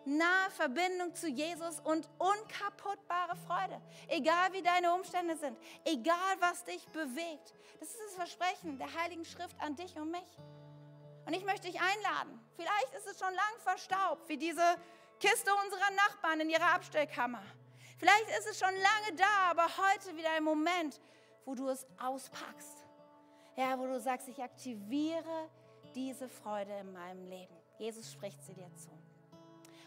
nahe 0.05 0.49
Verbindung 0.51 1.13
zu 1.15 1.27
Jesus 1.27 1.79
und 1.81 2.09
unkaputtbare 2.17 3.35
Freude. 3.47 3.81
Egal 4.07 4.53
wie 4.53 4.61
deine 4.61 4.93
Umstände 4.93 5.35
sind, 5.37 5.57
egal 5.85 6.35
was 6.39 6.63
dich 6.63 6.85
bewegt. 6.89 7.53
Das 7.79 7.89
ist 7.89 7.99
das 8.05 8.15
Versprechen 8.15 8.77
der 8.77 8.93
Heiligen 9.01 9.25
Schrift 9.25 9.59
an 9.59 9.75
dich 9.75 9.95
und 9.97 10.11
mich. 10.11 10.37
Und 11.25 11.33
ich 11.33 11.45
möchte 11.45 11.67
dich 11.67 11.79
einladen. 11.79 12.39
Vielleicht 12.55 12.93
ist 12.97 13.07
es 13.07 13.19
schon 13.19 13.33
lang 13.33 13.59
verstaubt, 13.59 14.27
wie 14.27 14.37
diese 14.37 14.75
Kiste 15.19 15.51
unserer 15.63 15.91
Nachbarn 15.91 16.39
in 16.41 16.49
ihrer 16.49 16.73
Abstellkammer. 16.73 17.43
Vielleicht 17.99 18.29
ist 18.39 18.47
es 18.47 18.59
schon 18.59 18.73
lange 18.73 19.15
da, 19.15 19.51
aber 19.51 19.65
heute 19.65 20.17
wieder 20.17 20.31
ein 20.31 20.43
Moment, 20.43 20.99
wo 21.45 21.53
du 21.53 21.69
es 21.69 21.85
auspackst. 21.99 22.85
Ja, 23.55 23.77
wo 23.77 23.85
du 23.85 23.99
sagst, 23.99 24.27
ich 24.27 24.41
aktiviere 24.41 25.49
diese 25.93 26.27
Freude 26.27 26.73
in 26.79 26.91
meinem 26.93 27.27
Leben. 27.29 27.55
Jesus 27.77 28.11
spricht 28.11 28.43
sie 28.43 28.53
dir 28.53 28.73
zu. 28.75 28.89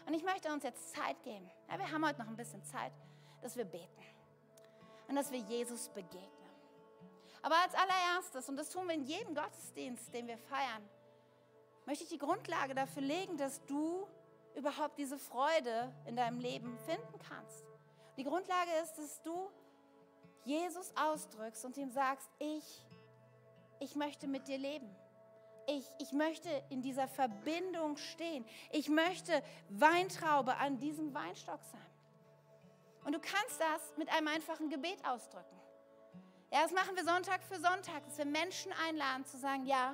Und 0.05 0.13
ich 0.13 0.23
möchte 0.23 0.51
uns 0.51 0.63
jetzt 0.63 0.93
Zeit 0.93 1.21
geben. 1.23 1.49
Ja, 1.69 1.79
wir 1.79 1.91
haben 1.91 2.05
heute 2.05 2.19
noch 2.19 2.27
ein 2.27 2.35
bisschen 2.35 2.63
Zeit, 2.63 2.91
dass 3.41 3.55
wir 3.55 3.65
beten 3.65 4.03
und 5.07 5.15
dass 5.15 5.31
wir 5.31 5.39
Jesus 5.39 5.89
begegnen. 5.89 6.31
Aber 7.41 7.55
als 7.63 7.73
allererstes, 7.75 8.49
und 8.49 8.57
das 8.57 8.69
tun 8.69 8.87
wir 8.87 8.95
in 8.95 9.03
jedem 9.03 9.35
Gottesdienst, 9.35 10.13
den 10.13 10.27
wir 10.27 10.37
feiern, 10.37 10.87
möchte 11.85 12.03
ich 12.03 12.09
die 12.09 12.17
Grundlage 12.17 12.73
dafür 12.73 13.03
legen, 13.03 13.37
dass 13.37 13.63
du 13.65 14.07
überhaupt 14.55 14.97
diese 14.97 15.17
Freude 15.17 15.93
in 16.05 16.15
deinem 16.15 16.39
Leben 16.39 16.77
finden 16.85 17.19
kannst. 17.27 17.65
Die 18.17 18.23
Grundlage 18.23 18.71
ist, 18.83 18.95
dass 18.95 19.21
du 19.21 19.51
Jesus 20.43 20.91
ausdrückst 20.95 21.65
und 21.65 21.77
ihm 21.77 21.91
sagst, 21.91 22.29
ich, 22.39 22.85
ich 23.79 23.95
möchte 23.95 24.27
mit 24.27 24.47
dir 24.47 24.57
leben 24.57 24.95
ich, 25.67 25.85
ich 25.99 26.11
möchte 26.11 26.49
in 26.69 26.81
dieser 26.81 27.07
Verbindung 27.07 27.97
stehen. 27.97 28.45
Ich 28.71 28.89
möchte 28.89 29.43
Weintraube 29.69 30.55
an 30.57 30.79
diesem 30.79 31.13
Weinstock 31.13 31.59
sein. 31.71 31.81
Und 33.03 33.13
du 33.13 33.19
kannst 33.19 33.59
das 33.59 33.97
mit 33.97 34.09
einem 34.09 34.27
einfachen 34.27 34.69
Gebet 34.69 35.05
ausdrücken. 35.05 35.55
Ja, 36.51 36.63
das 36.63 36.71
machen 36.71 36.95
wir 36.95 37.03
Sonntag 37.03 37.43
für 37.43 37.59
Sonntag, 37.59 38.03
dass 38.05 38.17
wir 38.17 38.25
Menschen 38.25 38.71
einladen 38.87 39.25
zu 39.25 39.37
sagen, 39.37 39.65
ja, 39.65 39.93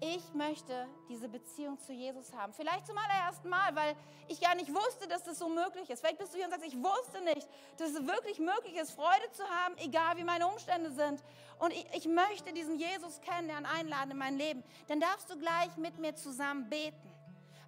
ich 0.00 0.32
möchte 0.32 0.86
diese 1.08 1.28
Beziehung 1.28 1.78
zu 1.80 1.92
Jesus 1.92 2.32
haben. 2.32 2.52
Vielleicht 2.52 2.86
zum 2.86 2.96
allerersten 2.96 3.48
Mal, 3.48 3.74
weil 3.74 3.96
ich 4.28 4.40
gar 4.40 4.54
nicht 4.54 4.72
wusste, 4.72 5.08
dass 5.08 5.24
das 5.24 5.38
so 5.38 5.48
möglich 5.48 5.90
ist. 5.90 6.00
Vielleicht 6.00 6.18
bist 6.18 6.32
du 6.32 6.36
hier 6.36 6.46
und 6.46 6.52
sagst, 6.52 6.66
ich 6.66 6.76
wusste 6.76 7.20
nicht, 7.22 7.48
dass 7.78 7.90
es 7.90 8.06
wirklich 8.06 8.38
möglich 8.38 8.76
ist, 8.76 8.92
Freude 8.92 9.30
zu 9.32 9.42
haben, 9.42 9.76
egal 9.78 10.16
wie 10.16 10.24
meine 10.24 10.46
Umstände 10.46 10.92
sind. 10.92 11.22
Und 11.58 11.72
ich, 11.72 11.86
ich 11.94 12.06
möchte 12.06 12.52
diesen 12.52 12.78
Jesus 12.78 13.20
kennenlernen, 13.20 13.66
einladen 13.66 14.12
in 14.12 14.18
mein 14.18 14.36
Leben. 14.36 14.62
Dann 14.86 15.00
darfst 15.00 15.30
du 15.30 15.38
gleich 15.38 15.76
mit 15.76 15.98
mir 15.98 16.14
zusammen 16.14 16.68
beten. 16.68 17.12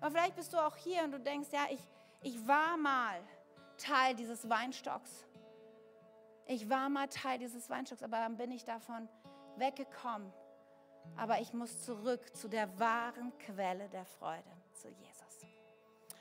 Aber 0.00 0.12
vielleicht 0.12 0.36
bist 0.36 0.52
du 0.52 0.58
auch 0.58 0.76
hier 0.76 1.02
und 1.02 1.12
du 1.12 1.18
denkst, 1.18 1.48
ja, 1.52 1.66
ich, 1.70 1.80
ich 2.22 2.46
war 2.46 2.76
mal 2.76 3.20
Teil 3.76 4.14
dieses 4.14 4.48
Weinstocks. 4.48 5.26
Ich 6.46 6.70
war 6.70 6.88
mal 6.88 7.08
Teil 7.08 7.38
dieses 7.38 7.68
Weinstocks, 7.68 8.02
aber 8.02 8.18
dann 8.18 8.36
bin 8.36 8.52
ich 8.52 8.64
davon 8.64 9.08
weggekommen 9.56 10.32
aber 11.16 11.40
ich 11.40 11.52
muss 11.52 11.82
zurück 11.84 12.34
zu 12.34 12.48
der 12.48 12.78
wahren 12.78 13.32
Quelle 13.38 13.88
der 13.88 14.04
Freude, 14.04 14.50
zu 14.72 14.88
Jesus. 14.88 15.46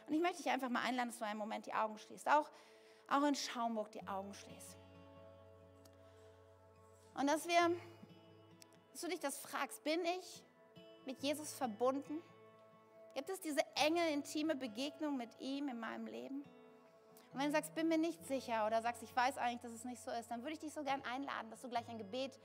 Und 0.07 0.13
ich 0.13 0.21
möchte 0.21 0.43
dich 0.43 0.51
einfach 0.51 0.69
mal 0.69 0.81
einladen, 0.81 1.09
dass 1.09 1.19
du 1.19 1.25
einen 1.25 1.39
Moment 1.39 1.65
die 1.65 1.73
Augen 1.73 1.97
schließt. 1.97 2.27
Auch, 2.29 2.49
auch 3.09 3.23
in 3.23 3.35
Schaumburg 3.35 3.91
die 3.91 4.05
Augen 4.07 4.33
schließt. 4.33 4.75
Und 7.13 7.27
dass 7.27 7.47
wir, 7.47 7.75
dass 8.91 9.01
du 9.01 9.07
dich 9.07 9.19
das 9.19 9.37
fragst, 9.37 9.83
bin 9.83 10.03
ich 10.05 10.43
mit 11.05 11.21
Jesus 11.21 11.53
verbunden? 11.53 12.21
Gibt 13.13 13.29
es 13.29 13.39
diese 13.41 13.61
enge, 13.75 14.09
intime 14.11 14.55
Begegnung 14.55 15.17
mit 15.17 15.29
ihm 15.39 15.67
in 15.67 15.79
meinem 15.79 16.07
Leben? 16.07 16.43
Und 17.31 17.39
wenn 17.39 17.47
du 17.47 17.51
sagst, 17.51 17.75
bin 17.75 17.87
mir 17.87 17.97
nicht 17.97 18.25
sicher 18.25 18.65
oder 18.65 18.81
sagst, 18.81 19.03
ich 19.03 19.15
weiß 19.15 19.37
eigentlich, 19.37 19.61
dass 19.61 19.71
es 19.71 19.85
nicht 19.85 20.01
so 20.01 20.11
ist, 20.11 20.31
dann 20.31 20.41
würde 20.41 20.53
ich 20.53 20.59
dich 20.59 20.73
so 20.73 20.83
gern 20.83 21.03
einladen, 21.03 21.49
dass 21.51 21.61
du 21.61 21.69
gleich 21.69 21.87
ein 21.87 21.97
Gebet 21.97 22.39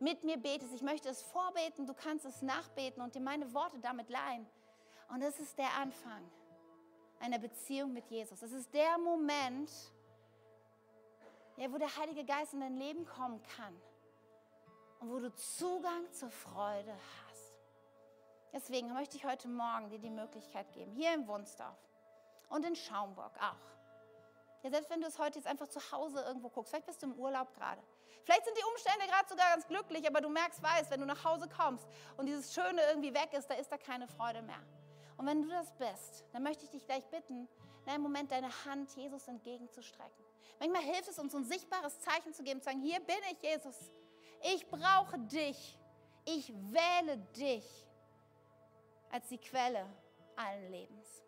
mit 0.00 0.24
mir 0.24 0.36
betest. 0.36 0.74
Ich 0.74 0.82
möchte 0.82 1.08
es 1.08 1.22
vorbeten, 1.22 1.86
du 1.86 1.94
kannst 1.94 2.24
es 2.24 2.42
nachbeten 2.42 3.02
und 3.02 3.14
dir 3.14 3.20
meine 3.20 3.52
Worte 3.54 3.78
damit 3.78 4.08
leihen. 4.10 4.46
Und 5.08 5.22
es 5.22 5.38
ist 5.38 5.56
der 5.58 5.72
Anfang 5.74 6.28
einer 7.20 7.38
Beziehung 7.38 7.92
mit 7.92 8.06
Jesus. 8.08 8.42
Es 8.42 8.52
ist 8.52 8.72
der 8.74 8.98
Moment, 8.98 9.70
ja, 11.56 11.72
wo 11.72 11.78
der 11.78 11.96
Heilige 11.96 12.24
Geist 12.24 12.52
in 12.52 12.60
dein 12.60 12.76
Leben 12.76 13.06
kommen 13.06 13.40
kann 13.56 13.74
und 15.00 15.10
wo 15.10 15.18
du 15.18 15.34
Zugang 15.34 16.10
zur 16.12 16.30
Freude 16.30 16.92
hast. 16.92 17.54
Deswegen 18.52 18.92
möchte 18.92 19.16
ich 19.16 19.24
heute 19.24 19.48
Morgen 19.48 19.88
dir 19.90 19.98
die 19.98 20.10
Möglichkeit 20.10 20.72
geben, 20.72 20.92
hier 20.92 21.14
in 21.14 21.26
Wunsdorf 21.26 21.78
und 22.48 22.64
in 22.64 22.76
Schaumburg 22.76 23.32
auch. 23.38 24.62
Ja, 24.62 24.70
selbst 24.70 24.90
wenn 24.90 25.00
du 25.00 25.06
es 25.06 25.18
heute 25.18 25.38
jetzt 25.38 25.46
einfach 25.46 25.68
zu 25.68 25.80
Hause 25.92 26.22
irgendwo 26.22 26.48
guckst, 26.48 26.70
vielleicht 26.70 26.86
bist 26.86 27.02
du 27.02 27.06
im 27.06 27.14
Urlaub 27.14 27.54
gerade. 27.54 27.80
Vielleicht 28.24 28.44
sind 28.44 28.56
die 28.58 28.64
Umstände 28.64 29.06
gerade 29.06 29.28
sogar 29.28 29.50
ganz 29.50 29.66
glücklich, 29.66 30.06
aber 30.06 30.20
du 30.20 30.28
merkst, 30.28 30.62
weißt, 30.62 30.90
wenn 30.90 31.00
du 31.00 31.06
nach 31.06 31.24
Hause 31.24 31.48
kommst 31.48 31.86
und 32.16 32.26
dieses 32.26 32.52
Schöne 32.52 32.82
irgendwie 32.90 33.14
weg 33.14 33.32
ist, 33.32 33.48
da 33.48 33.54
ist 33.54 33.70
da 33.70 33.78
keine 33.78 34.08
Freude 34.08 34.42
mehr. 34.42 34.62
Und 35.16 35.26
wenn 35.26 35.42
du 35.42 35.48
das 35.48 35.72
bist, 35.72 36.24
dann 36.32 36.42
möchte 36.42 36.64
ich 36.64 36.70
dich 36.70 36.84
gleich 36.84 37.06
bitten, 37.06 37.48
in 37.84 37.92
einem 37.92 38.02
Moment 38.02 38.32
deine 38.32 38.50
Hand 38.64 38.94
Jesus 38.96 39.28
entgegenzustrecken. 39.28 40.24
Manchmal 40.58 40.82
hilft 40.82 41.08
es 41.08 41.18
uns, 41.18 41.34
ein 41.34 41.44
sichtbares 41.44 42.00
Zeichen 42.00 42.32
zu 42.32 42.42
geben, 42.42 42.60
zu 42.60 42.66
sagen, 42.66 42.80
hier 42.80 43.00
bin 43.00 43.16
ich, 43.30 43.42
Jesus. 43.42 43.76
Ich 44.42 44.66
brauche 44.68 45.18
dich. 45.18 45.78
Ich 46.24 46.52
wähle 46.52 47.18
dich 47.36 47.64
als 49.10 49.28
die 49.28 49.38
Quelle 49.38 49.86
allen 50.34 50.70
Lebens. 50.70 51.22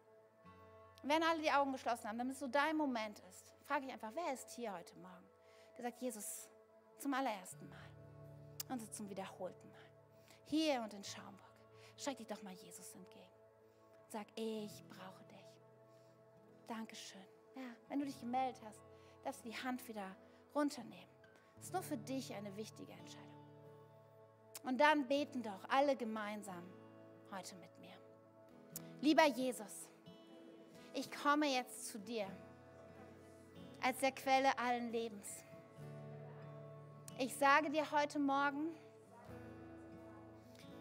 Wenn 1.05 1.23
alle 1.23 1.41
die 1.41 1.53
Augen 1.53 1.73
geschlossen 1.73 2.09
haben, 2.09 2.19
damit 2.19 2.35
es 2.35 2.41
so 2.41 2.49
dein 2.49 2.77
Moment 2.77 3.21
ist, 3.21 3.55
frage 3.67 3.87
ich 3.87 3.93
einfach, 3.93 4.11
wer 4.15 4.33
ist 4.33 4.51
hier 4.53 4.73
heute 4.73 4.97
Morgen? 4.97 5.29
Der 5.77 5.85
sagt, 5.85 6.03
Jesus, 6.03 6.49
zum 6.99 7.15
allerersten 7.15 7.69
Mal 7.69 7.89
und 8.71 8.95
zum 8.95 9.09
wiederholten 9.09 9.71
Mal. 9.71 9.79
Hier 10.47 10.83
und 10.83 10.93
in 10.95 11.05
Schaumburg. 11.05 11.41
Streck 11.97 12.19
dich 12.19 12.27
doch 12.27 12.43
mal 12.43 12.53
Jesus 12.53 12.95
entgegen. 12.95 13.25
Sag, 14.09 14.27
ich 14.35 14.85
brauche 14.89 15.25
dich. 15.25 15.47
Dankeschön. 16.67 17.21
Ja, 17.57 17.63
wenn 17.89 17.99
du 17.99 18.07
dich 18.07 18.19
gemeldet 18.21 18.61
hast, 18.65 18.81
darfst 19.25 19.45
du 19.45 19.51
die 19.51 19.57
Hand 19.57 19.87
wieder 19.89 20.17
runternehmen. 20.55 21.09
Das 21.57 21.67
ist 21.67 21.73
nur 21.73 21.83
für 21.83 21.97
dich 21.97 22.33
eine 22.35 22.57
wichtige 22.57 22.93
Entscheidung. 22.93 23.29
Und 24.65 24.79
dann 24.79 25.07
beten 25.09 25.43
doch 25.43 25.69
alle 25.69 25.97
gemeinsam 25.97 26.63
heute 27.33 27.57
mit 27.57 27.79
mir. 27.79 27.97
Lieber 29.01 29.27
Jesus, 29.27 29.89
ich 30.95 31.11
komme 31.11 31.47
jetzt 31.47 31.89
zu 31.89 31.99
dir 31.99 32.27
als 33.83 33.99
der 33.99 34.13
Quelle 34.13 34.59
allen 34.59 34.91
Lebens. 34.91 35.29
Ich 37.21 37.35
sage 37.35 37.69
dir 37.69 37.91
heute 37.91 38.21
Morgen, 38.21 38.69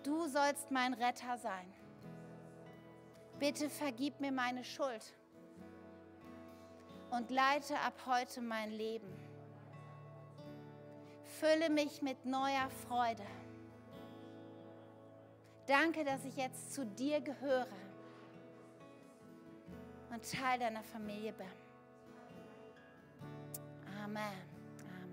du 0.04 0.28
sollst 0.28 0.70
mein 0.70 0.94
Retter 0.94 1.36
sein. 1.40 1.74
Bitte 3.40 3.72
vergib 3.72 4.20
mir 4.20 4.32
meine 4.32 4.64
Schuld 4.64 5.16
und 7.10 7.32
leite 7.32 7.80
ab 7.80 8.00
heute 8.06 8.42
mein 8.42 8.70
Leben. 8.70 9.12
Fülle 11.40 11.72
mich 11.72 12.04
mit 12.04 12.24
neuer 12.24 12.70
Freude. 12.88 13.26
Danke, 15.66 16.04
dass 16.04 16.24
ich 16.24 16.38
jetzt 16.38 16.72
zu 16.72 16.86
dir 16.86 17.20
gehöre 17.20 17.66
und 20.12 20.32
Teil 20.32 20.60
deiner 20.60 20.84
Familie 20.84 21.34
bin. 21.34 21.48
Amen. 24.04 24.57